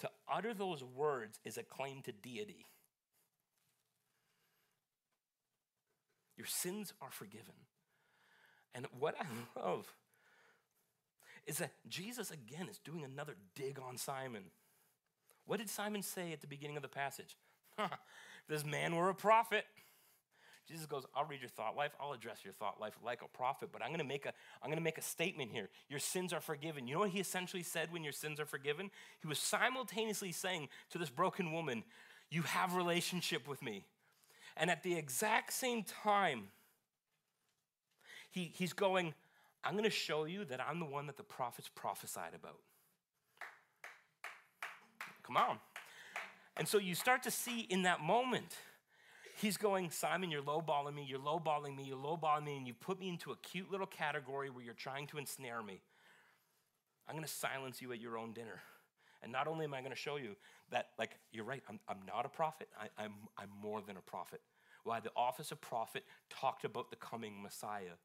To 0.00 0.08
utter 0.26 0.54
those 0.54 0.82
words 0.82 1.38
is 1.44 1.58
a 1.58 1.62
claim 1.62 2.00
to 2.04 2.12
deity. 2.12 2.64
Your 6.38 6.46
sins 6.46 6.94
are 7.02 7.10
forgiven. 7.10 7.56
And 8.74 8.86
what 8.98 9.16
I 9.20 9.60
love 9.60 9.92
is 11.46 11.58
that 11.58 11.72
Jesus, 11.86 12.30
again, 12.30 12.68
is 12.70 12.78
doing 12.78 13.04
another 13.04 13.36
dig 13.54 13.78
on 13.78 13.98
Simon. 13.98 14.44
What 15.46 15.58
did 15.58 15.68
Simon 15.68 16.02
say 16.02 16.32
at 16.32 16.40
the 16.40 16.46
beginning 16.46 16.76
of 16.76 16.82
the 16.82 16.88
passage? 16.88 17.36
if 17.78 17.90
this 18.48 18.64
man 18.64 18.96
were 18.96 19.10
a 19.10 19.14
prophet, 19.14 19.64
Jesus 20.66 20.86
goes, 20.86 21.04
I'll 21.14 21.26
read 21.26 21.40
your 21.40 21.50
thought 21.50 21.76
life. 21.76 21.92
I'll 22.00 22.12
address 22.12 22.38
your 22.42 22.54
thought 22.54 22.80
life 22.80 22.94
like 23.04 23.20
a 23.22 23.28
prophet, 23.28 23.68
but 23.70 23.82
I'm 23.82 23.88
going 23.88 23.98
to 23.98 24.04
make 24.04 24.24
a 24.24 24.32
I'm 24.62 24.68
going 24.68 24.78
to 24.78 24.84
make 24.84 24.96
a 24.96 25.02
statement 25.02 25.50
here. 25.52 25.68
Your 25.90 25.98
sins 25.98 26.32
are 26.32 26.40
forgiven. 26.40 26.86
You 26.86 26.94
know 26.94 27.00
what 27.00 27.10
he 27.10 27.20
essentially 27.20 27.62
said 27.62 27.92
when 27.92 28.02
your 28.02 28.14
sins 28.14 28.40
are 28.40 28.46
forgiven? 28.46 28.90
He 29.20 29.28
was 29.28 29.38
simultaneously 29.38 30.32
saying 30.32 30.68
to 30.90 30.98
this 30.98 31.10
broken 31.10 31.52
woman, 31.52 31.84
"You 32.30 32.42
have 32.42 32.74
relationship 32.74 33.46
with 33.46 33.62
me." 33.62 33.84
And 34.56 34.70
at 34.70 34.82
the 34.82 34.96
exact 34.96 35.52
same 35.52 35.82
time, 35.82 36.48
he, 38.30 38.52
he's 38.54 38.72
going, 38.72 39.14
I'm 39.62 39.72
going 39.72 39.84
to 39.84 39.90
show 39.90 40.24
you 40.24 40.44
that 40.46 40.60
I'm 40.60 40.78
the 40.78 40.86
one 40.86 41.06
that 41.06 41.16
the 41.16 41.22
prophets 41.22 41.70
prophesied 41.74 42.34
about. 42.34 42.58
Come 45.24 45.36
on. 45.36 45.58
And 46.56 46.68
so 46.68 46.78
you 46.78 46.94
start 46.94 47.22
to 47.24 47.30
see 47.30 47.60
in 47.60 47.82
that 47.82 48.00
moment, 48.00 48.56
he's 49.40 49.56
going, 49.56 49.90
Simon, 49.90 50.30
you're 50.30 50.42
lowballing 50.42 50.94
me, 50.94 51.04
you're 51.08 51.18
lowballing 51.18 51.76
me, 51.76 51.84
you're 51.84 51.96
lowballing 51.96 52.44
me, 52.44 52.56
and 52.56 52.66
you 52.66 52.74
put 52.74 53.00
me 53.00 53.08
into 53.08 53.32
a 53.32 53.36
cute 53.36 53.70
little 53.70 53.86
category 53.86 54.50
where 54.50 54.64
you're 54.64 54.74
trying 54.74 55.06
to 55.08 55.18
ensnare 55.18 55.62
me. 55.62 55.80
I'm 57.08 57.14
going 57.14 57.24
to 57.24 57.30
silence 57.30 57.82
you 57.82 57.92
at 57.92 58.00
your 58.00 58.16
own 58.16 58.32
dinner. 58.32 58.60
And 59.22 59.32
not 59.32 59.48
only 59.48 59.64
am 59.64 59.74
I 59.74 59.80
going 59.80 59.90
to 59.90 59.96
show 59.96 60.16
you 60.16 60.36
that, 60.70 60.88
like, 60.98 61.12
you're 61.32 61.44
right, 61.44 61.62
I'm, 61.68 61.80
I'm 61.88 62.00
not 62.06 62.26
a 62.26 62.28
prophet, 62.28 62.68
I, 62.78 63.02
I'm, 63.02 63.14
I'm 63.38 63.48
more 63.62 63.80
than 63.80 63.96
a 63.96 64.02
prophet. 64.02 64.40
Why? 64.84 65.00
The 65.00 65.10
office 65.16 65.50
of 65.50 65.60
prophet 65.60 66.04
talked 66.28 66.64
about 66.64 66.90
the 66.90 66.96
coming 66.96 67.42
Messiah. 67.42 67.96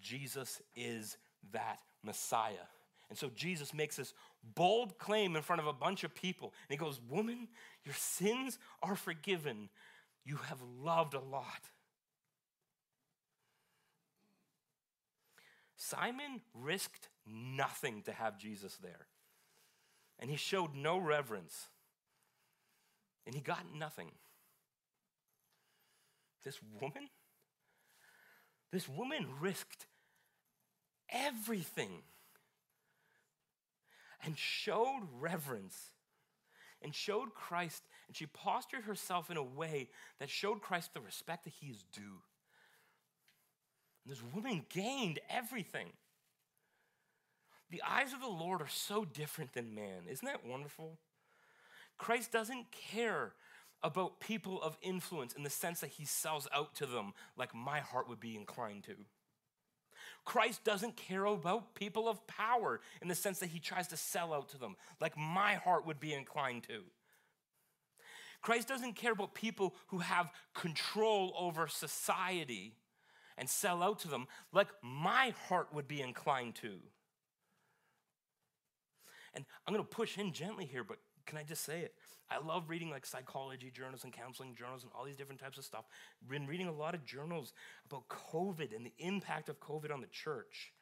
Jesus 0.00 0.62
is 0.74 1.18
that 1.52 1.80
Messiah. 2.02 2.66
And 3.10 3.18
so 3.18 3.30
Jesus 3.34 3.74
makes 3.74 3.96
this 3.96 4.14
bold 4.42 4.98
claim 4.98 5.36
in 5.36 5.42
front 5.42 5.60
of 5.60 5.66
a 5.66 5.72
bunch 5.72 6.04
of 6.04 6.14
people. 6.14 6.52
And 6.68 6.78
he 6.78 6.84
goes, 6.84 7.00
Woman, 7.08 7.48
your 7.84 7.94
sins 7.94 8.58
are 8.82 8.96
forgiven. 8.96 9.68
You 10.24 10.36
have 10.36 10.58
loved 10.82 11.14
a 11.14 11.20
lot. 11.20 11.70
Simon 15.76 16.40
risked 16.54 17.08
nothing 17.26 18.02
to 18.02 18.12
have 18.12 18.38
Jesus 18.38 18.76
there. 18.76 19.06
And 20.18 20.30
he 20.30 20.36
showed 20.36 20.74
no 20.74 20.98
reverence. 20.98 21.68
And 23.26 23.34
he 23.34 23.40
got 23.40 23.64
nothing. 23.76 24.10
This 26.44 26.58
woman, 26.80 27.08
this 28.72 28.88
woman 28.88 29.26
risked 29.40 29.86
everything 31.08 32.02
and 34.24 34.36
showed 34.36 35.02
reverence 35.20 35.92
and 36.82 36.94
showed 36.94 37.34
Christ, 37.34 37.82
and 38.08 38.16
she 38.16 38.26
postured 38.26 38.84
herself 38.84 39.30
in 39.30 39.36
a 39.36 39.42
way 39.42 39.88
that 40.18 40.30
showed 40.30 40.60
Christ 40.60 40.94
the 40.94 41.00
respect 41.00 41.44
that 41.44 41.54
he 41.60 41.68
is 41.68 41.84
due. 41.92 42.22
And 44.04 44.12
this 44.12 44.22
woman 44.34 44.66
gained 44.68 45.20
everything. 45.30 45.88
The 47.70 47.82
eyes 47.88 48.12
of 48.12 48.20
the 48.20 48.26
Lord 48.26 48.60
are 48.60 48.68
so 48.68 49.04
different 49.04 49.54
than 49.54 49.74
man. 49.74 50.02
Isn't 50.10 50.26
that 50.26 50.46
wonderful? 50.46 50.98
Christ 51.98 52.32
doesn't 52.32 52.72
care 52.72 53.32
about 53.82 54.20
people 54.20 54.60
of 54.62 54.76
influence 54.82 55.32
in 55.32 55.42
the 55.42 55.50
sense 55.50 55.80
that 55.80 55.90
he 55.90 56.04
sells 56.04 56.46
out 56.54 56.74
to 56.76 56.86
them 56.86 57.12
like 57.36 57.54
my 57.54 57.80
heart 57.80 58.08
would 58.08 58.20
be 58.20 58.36
inclined 58.36 58.84
to. 58.84 58.94
Christ 60.24 60.62
doesn't 60.64 60.96
care 60.96 61.24
about 61.24 61.74
people 61.74 62.08
of 62.08 62.24
power 62.26 62.80
in 63.00 63.08
the 63.08 63.14
sense 63.14 63.40
that 63.40 63.48
he 63.50 63.58
tries 63.58 63.88
to 63.88 63.96
sell 63.96 64.32
out 64.32 64.48
to 64.50 64.58
them 64.58 64.76
like 65.00 65.16
my 65.16 65.54
heart 65.54 65.86
would 65.86 65.98
be 65.98 66.14
inclined 66.14 66.62
to. 66.64 66.82
Christ 68.40 68.68
doesn't 68.68 68.94
care 68.94 69.12
about 69.12 69.34
people 69.34 69.74
who 69.88 69.98
have 69.98 70.32
control 70.54 71.34
over 71.38 71.68
society 71.68 72.74
and 73.38 73.48
sell 73.48 73.82
out 73.82 74.00
to 74.00 74.08
them 74.08 74.26
like 74.52 74.68
my 74.82 75.32
heart 75.48 75.68
would 75.72 75.88
be 75.88 76.00
inclined 76.00 76.56
to. 76.56 76.78
And 79.34 79.44
I'm 79.66 79.74
going 79.74 79.84
to 79.84 79.88
push 79.88 80.18
in 80.18 80.32
gently 80.32 80.66
here, 80.66 80.84
but 80.84 80.98
can 81.26 81.38
I 81.38 81.42
just 81.42 81.64
say 81.64 81.80
it? 81.80 81.94
I 82.30 82.44
love 82.44 82.70
reading 82.70 82.90
like 82.90 83.04
psychology 83.04 83.70
journals 83.70 84.04
and 84.04 84.12
counseling 84.12 84.54
journals 84.54 84.82
and 84.82 84.92
all 84.94 85.04
these 85.04 85.16
different 85.16 85.40
types 85.40 85.58
of 85.58 85.64
stuff. 85.64 85.84
Been 86.26 86.46
reading 86.46 86.66
a 86.66 86.72
lot 86.72 86.94
of 86.94 87.04
journals 87.04 87.52
about 87.86 88.08
COVID 88.08 88.74
and 88.74 88.86
the 88.86 88.92
impact 88.98 89.48
of 89.48 89.60
COVID 89.60 89.92
on 89.92 90.00
the 90.00 90.06
church. 90.06 90.72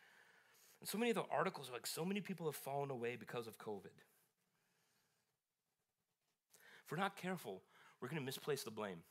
And 0.81 0.88
so 0.88 0.96
many 0.96 1.11
of 1.11 1.16
the 1.16 1.24
articles 1.31 1.68
are 1.68 1.72
like, 1.72 1.87
so 1.87 2.05
many 2.05 2.20
people 2.20 2.46
have 2.46 2.57
fallen 2.57 2.90
away 2.90 3.16
because 3.18 3.46
of 3.46 3.59
COVID. 3.59 3.96
If 6.85 6.90
we're 6.90 6.98
not 6.98 7.16
careful, 7.16 7.62
we're 8.00 8.09
going 8.09 8.20
to 8.20 8.24
misplace 8.24 8.62
the 8.62 8.70
blame. 8.70 9.03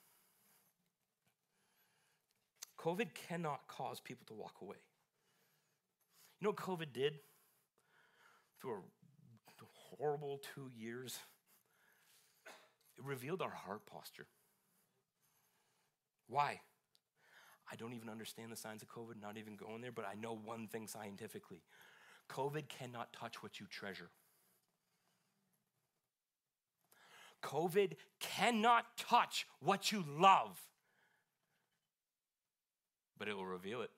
COVID 2.80 3.10
cannot 3.28 3.68
cause 3.68 4.00
people 4.00 4.26
to 4.28 4.34
walk 4.34 4.56
away. 4.62 4.78
You 6.39 6.46
know 6.46 6.52
what 6.52 6.58
COVID 6.58 6.94
did? 6.94 7.20
Through 8.60 8.72
a 8.72 8.98
horrible 9.97 10.39
two 10.56 10.69
years, 10.75 11.17
it 12.97 13.04
revealed 13.04 13.41
our 13.41 13.49
heart 13.49 13.86
posture. 13.86 14.28
Why? 16.28 16.62
I 17.71 17.75
don't 17.75 17.93
even 17.93 18.10
understand 18.10 18.52
the 18.52 18.56
signs 18.56 18.82
of 18.82 18.89
COVID, 18.89 19.21
not 19.21 19.38
even 19.38 19.56
going 19.56 19.82
there, 19.82 19.91
but 19.91 20.06
I 20.06 20.15
know 20.15 20.36
one 20.43 20.67
thing 20.67 20.88
scientifically 20.88 21.62
COVID 22.30 22.67
cannot 22.67 23.12
touch 23.12 23.41
what 23.41 23.60
you 23.60 23.65
treasure. 23.69 24.10
COVID 27.41 27.93
cannot 28.19 28.86
touch 28.97 29.47
what 29.60 29.91
you 29.91 30.04
love, 30.08 30.60
but 33.17 33.28
it 33.28 33.36
will 33.36 33.45
reveal 33.45 33.82
it. 33.82 33.91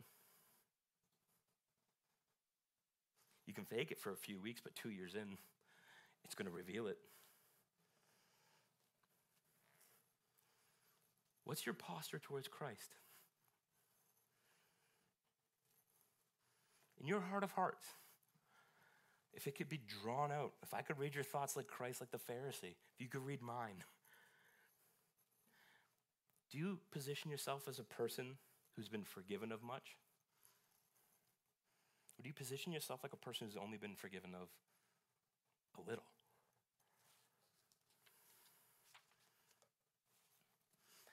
You 3.47 3.53
can 3.53 3.65
fake 3.65 3.91
it 3.91 3.99
for 3.99 4.13
a 4.13 4.17
few 4.17 4.39
weeks, 4.39 4.61
but 4.63 4.75
two 4.75 4.91
years 4.91 5.15
in, 5.15 5.37
it's 6.25 6.35
going 6.35 6.49
to 6.49 6.55
reveal 6.55 6.87
it. 6.87 6.97
What's 11.43 11.65
your 11.65 11.75
posture 11.75 12.19
towards 12.19 12.47
Christ? 12.47 12.95
In 16.99 17.07
your 17.07 17.19
heart 17.19 17.43
of 17.43 17.51
hearts, 17.51 17.85
if 19.33 19.47
it 19.47 19.57
could 19.57 19.69
be 19.69 19.81
drawn 20.01 20.31
out, 20.31 20.53
if 20.61 20.73
I 20.73 20.81
could 20.81 20.99
read 20.99 21.15
your 21.15 21.23
thoughts 21.23 21.55
like 21.55 21.67
Christ, 21.67 21.99
like 21.99 22.11
the 22.11 22.17
Pharisee, 22.17 22.75
if 22.93 22.99
you 22.99 23.07
could 23.07 23.25
read 23.25 23.41
mine, 23.41 23.83
do 26.51 26.57
you 26.57 26.79
position 26.91 27.31
yourself 27.31 27.67
as 27.67 27.79
a 27.79 27.83
person 27.83 28.37
who's 28.75 28.89
been 28.89 29.03
forgiven 29.03 29.51
of 29.51 29.63
much? 29.63 29.95
Or 32.19 32.23
do 32.23 32.29
you 32.29 32.33
position 32.33 32.71
yourself 32.71 33.01
like 33.03 33.13
a 33.13 33.17
person 33.17 33.47
who's 33.47 33.57
only 33.57 33.77
been 33.77 33.95
forgiven 33.95 34.31
of 34.35 34.49
a 35.77 35.89
little? 35.89 36.03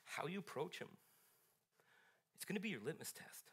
How 0.04 0.26
you 0.26 0.38
approach 0.38 0.78
him, 0.78 0.88
it's 2.34 2.44
going 2.44 2.56
to 2.56 2.60
be 2.60 2.70
your 2.70 2.80
litmus 2.80 3.12
test. 3.12 3.50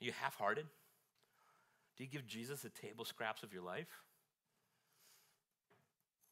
Are 0.00 0.04
you 0.04 0.12
half 0.12 0.34
hearted? 0.36 0.66
Do 1.96 2.04
you 2.04 2.10
give 2.10 2.26
Jesus 2.26 2.62
the 2.62 2.70
table 2.70 3.04
scraps 3.04 3.42
of 3.42 3.52
your 3.52 3.62
life? 3.62 4.02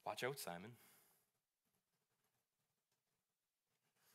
Watch 0.07 0.24
out, 0.24 0.38
Simon. 0.38 0.70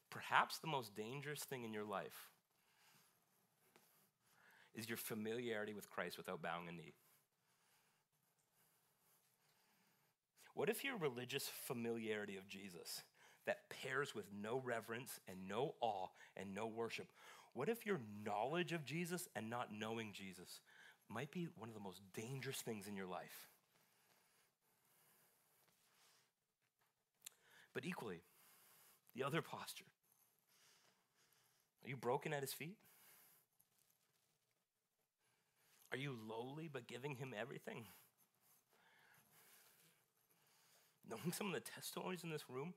Perhaps 0.09 0.57
the 0.57 0.67
most 0.67 0.95
dangerous 0.95 1.43
thing 1.43 1.63
in 1.63 1.73
your 1.73 1.83
life 1.83 2.29
is 4.75 4.89
your 4.89 4.97
familiarity 4.97 5.73
with 5.73 5.89
Christ 5.89 6.17
without 6.17 6.41
bowing 6.41 6.67
a 6.67 6.71
knee. 6.71 6.93
What 10.53 10.69
if 10.69 10.83
your 10.83 10.97
religious 10.97 11.49
familiarity 11.65 12.37
of 12.37 12.47
Jesus 12.47 13.03
that 13.45 13.69
pairs 13.69 14.13
with 14.13 14.25
no 14.31 14.61
reverence 14.63 15.19
and 15.27 15.47
no 15.47 15.75
awe 15.81 16.07
and 16.37 16.53
no 16.53 16.67
worship? 16.67 17.07
What 17.53 17.69
if 17.69 17.85
your 17.85 17.99
knowledge 18.25 18.71
of 18.71 18.85
Jesus 18.85 19.27
and 19.35 19.49
not 19.49 19.69
knowing 19.71 20.11
Jesus 20.13 20.59
might 21.09 21.31
be 21.31 21.47
one 21.57 21.69
of 21.69 21.75
the 21.75 21.81
most 21.81 22.01
dangerous 22.13 22.57
things 22.57 22.87
in 22.87 22.95
your 22.95 23.05
life. 23.05 23.49
But 27.73 27.85
equally, 27.85 28.21
the 29.15 29.23
other 29.23 29.41
posture. 29.41 29.85
Are 31.83 31.89
you 31.89 31.97
broken 31.97 32.33
at 32.33 32.41
his 32.41 32.53
feet? 32.53 32.77
Are 35.91 35.97
you 35.97 36.15
lowly 36.27 36.69
but 36.71 36.87
giving 36.87 37.15
him 37.15 37.33
everything? 37.39 37.85
Knowing 41.09 41.31
some 41.31 41.47
of 41.47 41.53
the 41.53 41.59
testimonies 41.59 42.23
in 42.23 42.29
this 42.29 42.49
room, 42.49 42.73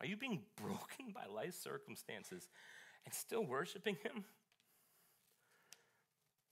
are 0.00 0.06
you 0.06 0.16
being 0.16 0.42
broken 0.56 1.12
by 1.14 1.26
life 1.32 1.54
circumstances 1.54 2.48
and 3.04 3.14
still 3.14 3.44
worshiping 3.44 3.96
him? 4.02 4.24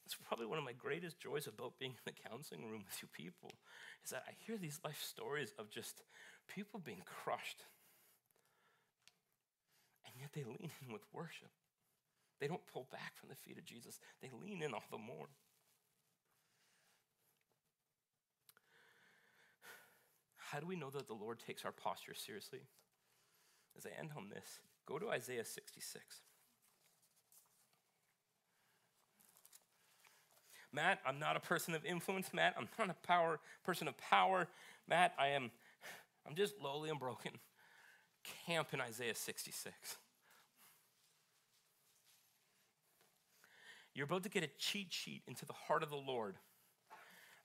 It's 0.05 0.17
probably 0.29 0.47
one 0.47 0.59
of 0.59 0.65
my 0.65 0.73
greatest 0.73 1.19
joys 1.19 1.47
about 1.47 1.79
being 1.79 1.93
in 1.93 2.05
the 2.05 2.29
counseling 2.29 2.69
room 2.71 2.83
with 2.85 3.01
you 3.01 3.09
people 3.09 3.53
is 4.05 4.11
that 4.11 4.25
I 4.29 4.33
hear 4.47 4.59
these 4.59 4.81
life 4.85 5.03
stories 5.03 5.53
of 5.59 5.71
just 5.71 6.03
people 6.47 6.79
being 6.79 7.03
crushed. 7.07 7.65
And 10.05 10.15
yet 10.21 10.31
they 10.35 10.45
lean 10.45 10.71
in 10.85 10.93
with 10.93 11.03
worship. 11.13 11.51
They 12.39 12.49
don't 12.49 12.67
pull 12.67 12.87
back 12.93 13.17
from 13.17 13.31
the 13.31 13.35
feet 13.35 13.57
of 13.57 13.65
Jesus, 13.65 13.99
they 14.21 14.31
lean 14.31 14.63
in 14.63 14.75
all 14.75 14.85
the 14.91 14.99
more. 14.99 15.29
How 20.55 20.61
do 20.61 20.69
we 20.69 20.77
know 20.77 20.91
that 20.91 21.09
the 21.09 21.15
Lord 21.15 21.41
takes 21.41 21.65
our 21.65 21.73
posture 21.73 22.15
seriously? 22.15 22.61
As 23.77 23.85
I 23.85 23.91
end 23.99 24.11
on 24.17 24.29
this, 24.29 24.61
go 24.87 25.01
to 25.01 25.11
Isaiah 25.11 25.45
66. 25.45 26.21
Matt, 30.73 31.01
I'm 31.05 31.19
not 31.19 31.37
a 31.37 31.41
person 31.41 31.75
of 31.75 31.85
influence. 31.85 32.33
Matt, 32.33 32.55
I'm 32.57 32.69
not 32.79 32.89
a 32.89 32.95
power 33.05 33.41
person 33.65 33.89
of 33.89 33.99
power. 33.99 34.47
Matt, 34.87 35.13
I 35.19 35.31
am 35.31 35.51
I'm 36.25 36.37
just 36.37 36.55
lowly 36.63 36.89
and 36.89 37.01
broken. 37.01 37.33
Camp 38.47 38.69
in 38.73 38.81
Isaiah 38.81 39.17
66. 39.17 39.75
You're 43.93 44.05
about 44.05 44.23
to 44.23 44.29
get 44.29 44.45
a 44.45 44.51
cheat 44.57 44.93
sheet 44.93 45.23
into 45.27 45.47
the 45.47 45.53
heart 45.53 45.83
of 45.83 45.91
the 45.91 45.97
Lord. 45.97 46.37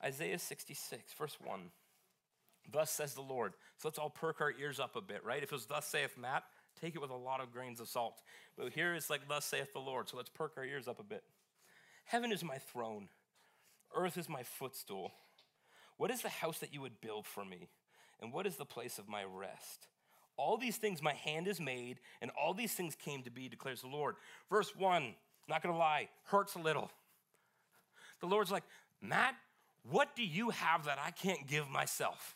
Isaiah 0.04 0.38
66, 0.38 1.12
verse 1.14 1.38
1. 1.44 1.72
Thus 2.72 2.92
says 2.92 3.14
the 3.14 3.22
Lord. 3.22 3.54
So 3.78 3.88
let's 3.88 4.00
all 4.00 4.10
perk 4.10 4.42
our 4.42 4.54
ears 4.60 4.80
up 4.80 4.96
a 4.96 5.02
bit, 5.02 5.24
right? 5.24 5.44
If 5.44 5.52
it 5.52 5.56
was 5.56 5.66
thus 5.66 5.86
saith 5.86 6.18
Matt, 6.18 6.44
take 6.80 6.96
it 6.96 7.02
with 7.02 7.10
a 7.10 7.16
lot 7.16 7.42
of 7.42 7.52
grains 7.52 7.80
of 7.80 7.88
salt. 7.88 8.22
But 8.58 8.74
here 8.74 8.94
it's 8.94 9.10
like 9.10 9.28
thus 9.28 9.46
saith 9.46 9.74
the 9.74 9.80
Lord. 9.80 10.10
So 10.10 10.18
let's 10.18 10.30
perk 10.30 10.54
our 10.58 10.66
ears 10.66 10.88
up 10.88 11.00
a 11.00 11.04
bit. 11.04 11.24
Heaven 12.06 12.32
is 12.32 12.44
my 12.44 12.58
throne, 12.58 13.08
Earth 13.96 14.18
is 14.18 14.30
my 14.30 14.44
footstool. 14.44 15.12
What 15.98 16.12
is 16.12 16.22
the 16.22 16.30
house 16.30 16.60
that 16.60 16.74
you 16.74 16.82
would 16.82 17.02
build 17.02 17.26
for 17.26 17.44
me? 17.44 17.68
And 18.22 18.32
what 18.32 18.48
is 18.48 18.56
the 18.56 18.66
place 18.66 19.00
of 19.00 19.10
my 19.10 19.24
rest? 19.24 19.88
All 20.38 20.58
these 20.58 20.78
things 20.78 21.02
my 21.02 21.14
hand 21.14 21.48
has 21.48 21.60
made, 21.60 22.00
and 22.22 22.32
all 22.32 22.54
these 22.54 22.74
things 22.74 22.96
came 22.96 23.24
to 23.24 23.30
be, 23.30 23.50
declares 23.50 23.82
the 23.82 23.88
Lord. 23.88 24.16
Verse 24.50 24.74
one, 24.76 25.16
not 25.50 25.62
gonna 25.62 25.78
lie, 25.78 26.08
hurts 26.24 26.56
a 26.56 26.60
little. 26.60 26.90
The 28.22 28.28
Lord's 28.28 28.52
like, 28.52 28.64
Matt, 29.02 29.36
what 29.84 30.16
do 30.16 30.24
you 30.24 30.50
have 30.52 30.86
that 30.86 31.00
I 31.04 31.12
can't 31.12 31.48
give 31.48 31.70
myself? 31.70 32.36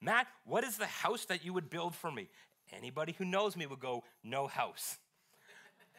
Matt, 0.00 0.26
what 0.44 0.64
is 0.64 0.76
the 0.76 0.86
house 0.86 1.24
that 1.26 1.44
you 1.44 1.52
would 1.52 1.70
build 1.70 1.94
for 1.94 2.10
me? 2.10 2.28
Anybody 2.76 3.14
who 3.16 3.24
knows 3.24 3.56
me 3.56 3.66
would 3.66 3.80
go, 3.80 4.04
no 4.22 4.46
house. 4.46 4.98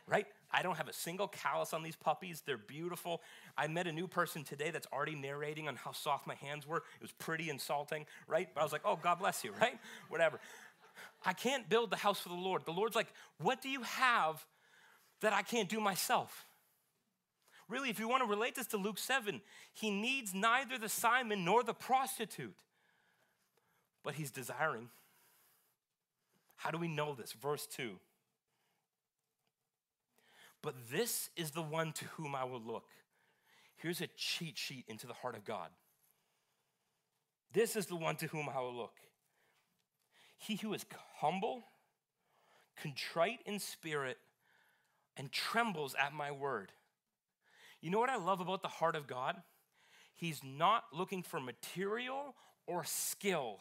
right? 0.08 0.26
I 0.52 0.62
don't 0.62 0.78
have 0.78 0.88
a 0.88 0.94
single 0.94 1.28
callus 1.28 1.74
on 1.74 1.84
these 1.84 1.96
puppies. 1.96 2.42
They're 2.46 2.58
beautiful. 2.58 3.22
I 3.58 3.68
met 3.68 3.88
a 3.88 3.92
new 3.92 4.08
person 4.08 4.44
today 4.44 4.72
that's 4.72 4.88
already 4.92 5.16
narrating 5.16 5.68
on 5.68 5.76
how 5.76 5.92
soft 5.92 6.28
my 6.28 6.36
hands 6.36 6.66
were. 6.66 6.78
It 6.78 7.02
was 7.02 7.12
pretty 7.12 7.50
insulting, 7.50 8.06
right? 8.28 8.50
But 8.54 8.62
I 8.62 8.64
was 8.64 8.72
like, 8.72 8.82
oh, 8.86 8.98
God 9.02 9.20
bless 9.20 9.44
you, 9.44 9.52
right? 9.62 9.78
Whatever. 10.10 10.40
I 11.26 11.34
can't 11.34 11.70
build 11.70 11.92
the 11.92 11.98
house 11.98 12.20
for 12.20 12.30
the 12.30 12.36
Lord. 12.36 12.66
The 12.66 12.72
Lord's 12.72 12.96
like, 12.96 13.12
what 13.40 13.62
do 13.62 13.70
you 13.70 13.84
have 13.84 14.46
that 15.22 15.34
I 15.34 15.42
can't 15.42 15.70
do 15.70 15.80
myself? 15.80 16.46
Really, 17.68 17.90
if 17.92 18.00
you 18.00 18.08
want 18.08 18.24
to 18.24 18.30
relate 18.30 18.56
this 18.56 18.68
to 18.68 18.78
Luke 18.78 18.98
7, 18.98 19.42
he 19.74 19.92
needs 19.92 20.34
neither 20.34 20.78
the 20.80 20.90
Simon 20.90 21.46
nor 21.46 21.64
the 21.64 21.74
prostitute, 21.74 22.58
but 24.04 24.16
he's 24.16 24.32
desiring. 24.32 24.90
How 26.58 26.72
do 26.72 26.78
we 26.78 26.88
know 26.88 27.16
this? 27.16 27.34
Verse 27.34 27.66
2. 27.68 27.92
But 30.62 30.76
this 30.92 31.30
is 31.36 31.52
the 31.52 31.62
one 31.62 31.94
to 31.94 32.06
whom 32.18 32.36
I 32.36 32.44
will 32.44 32.62
look. 32.62 32.88
Here's 33.78 34.02
a 34.02 34.08
cheat 34.18 34.58
sheet 34.58 34.84
into 34.88 35.08
the 35.08 35.14
heart 35.14 35.36
of 35.36 35.46
God. 35.46 35.70
This 37.54 37.76
is 37.76 37.86
the 37.86 37.96
one 37.96 38.18
to 38.18 38.28
whom 38.28 38.50
I 38.50 38.60
will 38.60 38.76
look. 38.76 38.96
He 40.38 40.58
who 40.58 40.74
is 40.74 40.86
humble, 41.18 41.64
contrite 42.76 43.40
in 43.46 43.60
spirit, 43.60 44.18
and 45.18 45.32
trembles 45.32 45.96
at 45.96 46.14
my 46.14 46.32
word. 46.32 46.72
You 47.82 47.90
know 47.90 48.00
what 48.00 48.10
I 48.10 48.18
love 48.18 48.42
about 48.42 48.62
the 48.62 48.68
heart 48.68 48.96
of 48.96 49.08
God? 49.08 49.38
He's 50.14 50.42
not 50.44 50.84
looking 50.94 51.24
for 51.24 51.40
material 51.40 52.36
or 52.68 52.84
skill, 52.84 53.60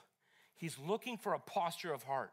He's 0.58 0.76
looking 0.78 1.16
for 1.16 1.32
a 1.34 1.38
posture 1.38 1.92
of 1.92 2.02
heart. 2.02 2.32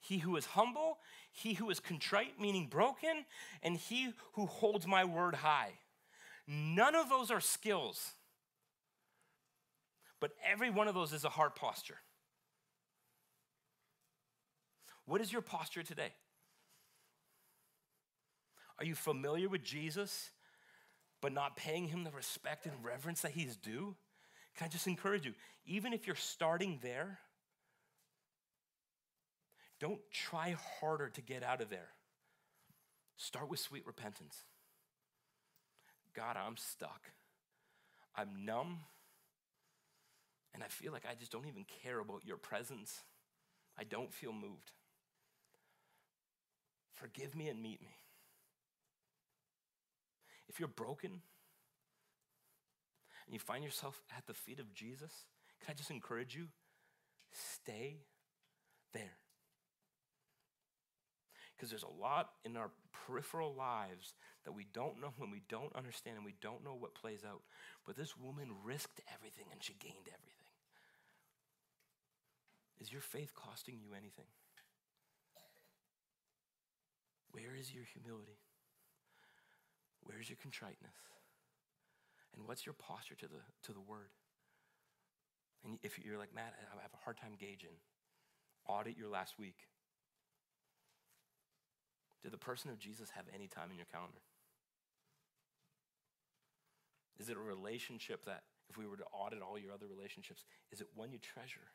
He 0.00 0.18
who 0.18 0.36
is 0.36 0.46
humble, 0.46 0.98
he 1.30 1.54
who 1.54 1.70
is 1.70 1.80
contrite, 1.80 2.40
meaning 2.40 2.66
broken, 2.66 3.24
and 3.62 3.76
he 3.76 4.12
who 4.32 4.46
holds 4.46 4.86
my 4.86 5.04
word 5.04 5.36
high. 5.36 5.72
None 6.48 6.94
of 6.94 7.08
those 7.08 7.30
are 7.30 7.40
skills, 7.40 8.12
but 10.18 10.32
every 10.44 10.70
one 10.70 10.88
of 10.88 10.94
those 10.94 11.12
is 11.12 11.24
a 11.24 11.28
heart 11.28 11.56
posture. 11.56 11.98
What 15.04 15.20
is 15.20 15.32
your 15.32 15.42
posture 15.42 15.82
today? 15.82 16.12
Are 18.78 18.84
you 18.84 18.94
familiar 18.94 19.48
with 19.48 19.62
Jesus, 19.62 20.30
but 21.20 21.32
not 21.32 21.56
paying 21.56 21.88
him 21.88 22.04
the 22.04 22.10
respect 22.10 22.66
and 22.66 22.74
reverence 22.82 23.20
that 23.22 23.32
he's 23.32 23.56
due? 23.56 23.94
Can 24.56 24.66
I 24.66 24.68
just 24.68 24.86
encourage 24.86 25.26
you, 25.26 25.34
even 25.66 25.92
if 25.92 26.06
you're 26.06 26.16
starting 26.16 26.78
there, 26.82 27.18
don't 29.78 30.00
try 30.10 30.56
harder 30.80 31.08
to 31.10 31.20
get 31.20 31.42
out 31.42 31.60
of 31.60 31.70
there. 31.70 31.88
Start 33.16 33.50
with 33.50 33.60
sweet 33.60 33.86
repentance. 33.86 34.44
God, 36.14 36.36
I'm 36.36 36.56
stuck. 36.56 37.02
I'm 38.14 38.44
numb. 38.44 38.80
And 40.54 40.62
I 40.62 40.68
feel 40.68 40.92
like 40.92 41.04
I 41.08 41.14
just 41.14 41.32
don't 41.32 41.46
even 41.46 41.66
care 41.82 41.98
about 41.98 42.24
your 42.24 42.38
presence. 42.38 43.02
I 43.78 43.84
don't 43.84 44.12
feel 44.12 44.32
moved. 44.32 44.72
Forgive 46.94 47.36
me 47.36 47.48
and 47.48 47.62
meet 47.62 47.82
me. 47.82 47.96
If 50.48 50.58
you're 50.58 50.68
broken 50.68 51.10
and 53.26 53.34
you 53.34 53.38
find 53.38 53.62
yourself 53.62 54.00
at 54.16 54.26
the 54.26 54.32
feet 54.32 54.58
of 54.58 54.72
Jesus, 54.72 55.12
can 55.60 55.72
I 55.72 55.74
just 55.74 55.90
encourage 55.90 56.34
you? 56.34 56.46
Stay 57.32 57.98
there. 58.94 59.18
Because 61.56 61.70
there's 61.70 61.84
a 61.84 62.00
lot 62.02 62.30
in 62.44 62.56
our 62.56 62.70
peripheral 62.92 63.54
lives 63.54 64.14
that 64.44 64.52
we 64.52 64.66
don't 64.74 65.00
know 65.00 65.12
and 65.20 65.32
we 65.32 65.42
don't 65.48 65.74
understand 65.74 66.16
and 66.16 66.24
we 66.24 66.34
don't 66.42 66.62
know 66.62 66.76
what 66.78 66.94
plays 66.94 67.24
out. 67.26 67.42
But 67.86 67.96
this 67.96 68.16
woman 68.16 68.50
risked 68.62 69.00
everything 69.14 69.46
and 69.50 69.62
she 69.62 69.74
gained 69.80 70.06
everything. 70.06 70.36
Is 72.80 72.92
your 72.92 73.00
faith 73.00 73.32
costing 73.34 73.78
you 73.80 73.94
anything? 73.94 74.28
Where 77.32 77.54
is 77.58 77.72
your 77.72 77.84
humility? 77.84 78.38
Where's 80.02 80.28
your 80.28 80.38
contriteness? 80.40 80.96
And 82.34 82.46
what's 82.46 82.66
your 82.66 82.74
posture 82.74 83.14
to 83.16 83.26
the, 83.26 83.40
to 83.64 83.72
the 83.72 83.80
word? 83.80 84.10
And 85.64 85.78
if 85.82 85.98
you're 85.98 86.18
like, 86.18 86.34
Matt, 86.34 86.54
I 86.72 86.82
have 86.82 86.92
a 86.92 87.02
hard 87.04 87.16
time 87.16 87.32
gauging, 87.38 87.80
audit 88.68 88.96
your 88.96 89.08
last 89.08 89.38
week. 89.38 89.56
Did 92.22 92.32
the 92.32 92.38
person 92.38 92.70
of 92.70 92.78
Jesus 92.78 93.10
have 93.10 93.26
any 93.34 93.46
time 93.46 93.70
in 93.70 93.76
your 93.76 93.86
calendar? 93.92 94.22
Is 97.18 97.28
it 97.28 97.36
a 97.36 97.40
relationship 97.40 98.24
that, 98.26 98.42
if 98.68 98.76
we 98.76 98.86
were 98.86 98.96
to 98.96 99.04
audit 99.12 99.40
all 99.42 99.58
your 99.58 99.72
other 99.72 99.86
relationships, 99.86 100.44
is 100.72 100.80
it 100.80 100.88
one 100.94 101.12
you 101.12 101.18
treasure? 101.18 101.72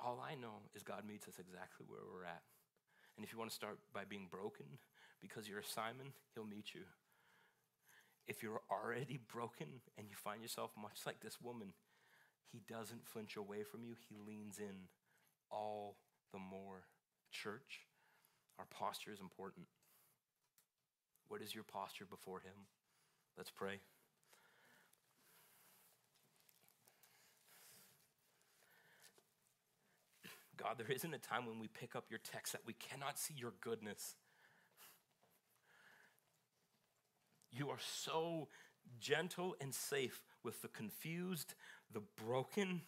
All 0.00 0.20
I 0.20 0.34
know 0.34 0.62
is 0.74 0.82
God 0.82 1.04
meets 1.06 1.28
us 1.28 1.38
exactly 1.38 1.86
where 1.88 2.00
we're 2.12 2.24
at. 2.24 2.42
And 3.16 3.24
if 3.24 3.32
you 3.32 3.38
want 3.38 3.50
to 3.50 3.54
start 3.54 3.78
by 3.92 4.04
being 4.04 4.26
broken 4.30 4.66
because 5.20 5.48
you're 5.48 5.60
a 5.60 5.64
Simon, 5.64 6.12
he'll 6.34 6.46
meet 6.46 6.74
you. 6.74 6.82
If 8.26 8.42
you're 8.42 8.62
already 8.70 9.20
broken 9.32 9.68
and 9.96 10.08
you 10.08 10.16
find 10.16 10.42
yourself 10.42 10.72
much 10.80 11.00
like 11.06 11.20
this 11.20 11.40
woman, 11.40 11.74
he 12.50 12.60
doesn't 12.68 13.06
flinch 13.06 13.36
away 13.36 13.62
from 13.62 13.84
you, 13.84 13.94
he 14.08 14.16
leans 14.16 14.58
in 14.58 14.88
all 15.50 15.96
the 16.34 16.38
more. 16.40 16.82
Church, 17.30 17.86
our 18.58 18.66
posture 18.66 19.12
is 19.12 19.20
important. 19.20 19.66
What 21.28 21.40
is 21.40 21.54
your 21.54 21.64
posture 21.64 22.04
before 22.04 22.40
him? 22.40 22.66
Let's 23.36 23.50
pray. 23.50 23.80
God, 30.56 30.78
there 30.78 30.90
isn't 30.94 31.12
a 31.12 31.18
time 31.18 31.46
when 31.46 31.58
we 31.58 31.68
pick 31.68 31.96
up 31.96 32.04
your 32.10 32.20
text 32.20 32.52
that 32.52 32.62
we 32.66 32.74
cannot 32.74 33.18
see 33.18 33.34
your 33.36 33.52
goodness. 33.60 34.14
You 37.50 37.70
are 37.70 37.80
so 37.80 38.48
gentle 39.00 39.56
and 39.60 39.74
safe 39.74 40.22
with 40.42 40.62
the 40.62 40.68
confused, 40.68 41.54
the 41.92 42.02
broken, 42.24 42.82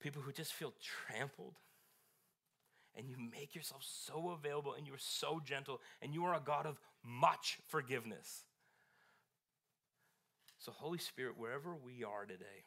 people 0.00 0.22
who 0.22 0.32
just 0.32 0.52
feel 0.52 0.72
trampled. 1.06 1.54
And 2.96 3.08
you 3.08 3.16
make 3.18 3.54
yourself 3.54 3.82
so 3.84 4.30
available 4.30 4.74
and 4.76 4.86
you're 4.86 4.98
so 4.98 5.40
gentle 5.44 5.80
and 6.02 6.12
you 6.12 6.24
are 6.24 6.34
a 6.34 6.40
God 6.44 6.66
of 6.66 6.78
much 7.04 7.58
forgiveness. 7.68 8.44
So, 10.58 10.72
Holy 10.72 10.98
Spirit, 10.98 11.38
wherever 11.38 11.74
we 11.74 12.04
are 12.04 12.26
today, 12.26 12.64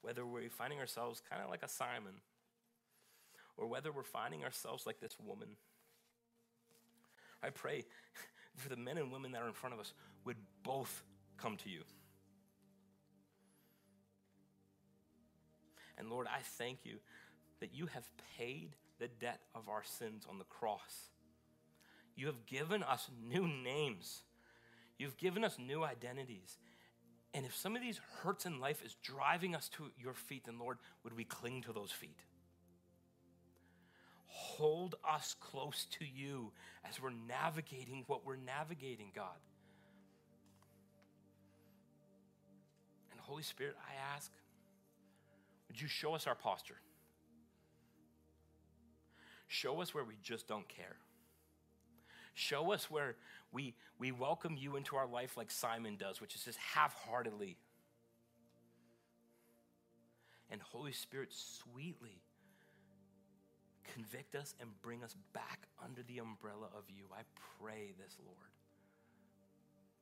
whether 0.00 0.26
we're 0.26 0.48
finding 0.48 0.80
ourselves 0.80 1.22
kind 1.30 1.42
of 1.42 1.50
like 1.50 1.62
a 1.62 1.68
Simon, 1.68 2.14
or 3.58 3.66
whether 3.66 3.92
we're 3.92 4.04
finding 4.04 4.44
ourselves 4.44 4.86
like 4.86 5.00
this 5.00 5.16
woman. 5.18 5.48
I 7.42 7.50
pray 7.50 7.84
for 8.56 8.68
the 8.68 8.76
men 8.76 8.96
and 8.96 9.12
women 9.12 9.32
that 9.32 9.42
are 9.42 9.48
in 9.48 9.52
front 9.52 9.74
of 9.74 9.80
us 9.80 9.92
would 10.24 10.36
both 10.62 11.02
come 11.36 11.56
to 11.58 11.68
you. 11.68 11.82
And 15.98 16.08
Lord, 16.08 16.28
I 16.28 16.40
thank 16.40 16.84
you 16.84 16.98
that 17.60 17.74
you 17.74 17.86
have 17.86 18.08
paid 18.36 18.76
the 18.98 19.08
debt 19.08 19.40
of 19.54 19.68
our 19.68 19.82
sins 19.84 20.26
on 20.28 20.38
the 20.38 20.44
cross. 20.44 21.10
You 22.16 22.26
have 22.26 22.46
given 22.46 22.82
us 22.82 23.08
new 23.28 23.46
names. 23.46 24.22
You've 24.98 25.16
given 25.16 25.44
us 25.44 25.56
new 25.58 25.84
identities. 25.84 26.58
And 27.34 27.46
if 27.46 27.54
some 27.54 27.76
of 27.76 27.82
these 27.82 28.00
hurts 28.22 28.46
in 28.46 28.58
life 28.58 28.82
is 28.84 28.96
driving 29.02 29.54
us 29.54 29.68
to 29.70 29.90
your 29.98 30.14
feet, 30.14 30.44
then 30.46 30.58
Lord, 30.58 30.78
would 31.04 31.16
we 31.16 31.24
cling 31.24 31.62
to 31.62 31.72
those 31.72 31.92
feet? 31.92 32.18
Hold 34.26 34.96
us 35.08 35.34
close 35.38 35.86
to 35.98 36.04
you 36.04 36.52
as 36.88 37.00
we're 37.00 37.10
navigating 37.10 38.04
what 38.06 38.26
we're 38.26 38.36
navigating, 38.36 39.10
God. 39.14 39.36
And 43.10 43.20
Holy 43.20 43.42
Spirit, 43.42 43.76
I 43.88 44.14
ask, 44.14 44.32
would 45.68 45.80
you 45.80 45.88
show 45.88 46.14
us 46.14 46.26
our 46.26 46.34
posture? 46.34 46.76
Show 49.48 49.80
us 49.80 49.94
where 49.94 50.04
we 50.04 50.16
just 50.22 50.46
don't 50.46 50.68
care. 50.68 50.96
Show 52.34 52.72
us 52.72 52.90
where 52.90 53.16
we, 53.50 53.74
we 53.98 54.12
welcome 54.12 54.56
you 54.56 54.76
into 54.76 54.94
our 54.94 55.06
life 55.06 55.36
like 55.36 55.50
Simon 55.50 55.96
does, 55.96 56.20
which 56.20 56.34
is 56.36 56.44
just 56.44 56.58
half 56.58 56.94
heartedly. 56.94 57.56
And 60.50 60.60
Holy 60.62 60.92
Spirit, 60.92 61.30
sweetly 61.32 62.22
convict 63.92 64.34
us 64.34 64.54
and 64.60 64.70
bring 64.82 65.02
us 65.02 65.16
back 65.32 65.66
under 65.82 66.02
the 66.02 66.18
umbrella 66.18 66.68
of 66.76 66.84
you. 66.88 67.04
I 67.12 67.22
pray 67.60 67.92
this, 67.98 68.16
Lord, 68.24 68.52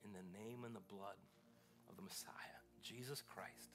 in 0.04 0.10
the 0.12 0.38
name 0.38 0.64
and 0.64 0.74
the 0.74 0.80
blood 0.80 1.16
of 1.88 1.96
the 1.96 2.02
Messiah, 2.02 2.60
Jesus 2.82 3.22
Christ. 3.22 3.70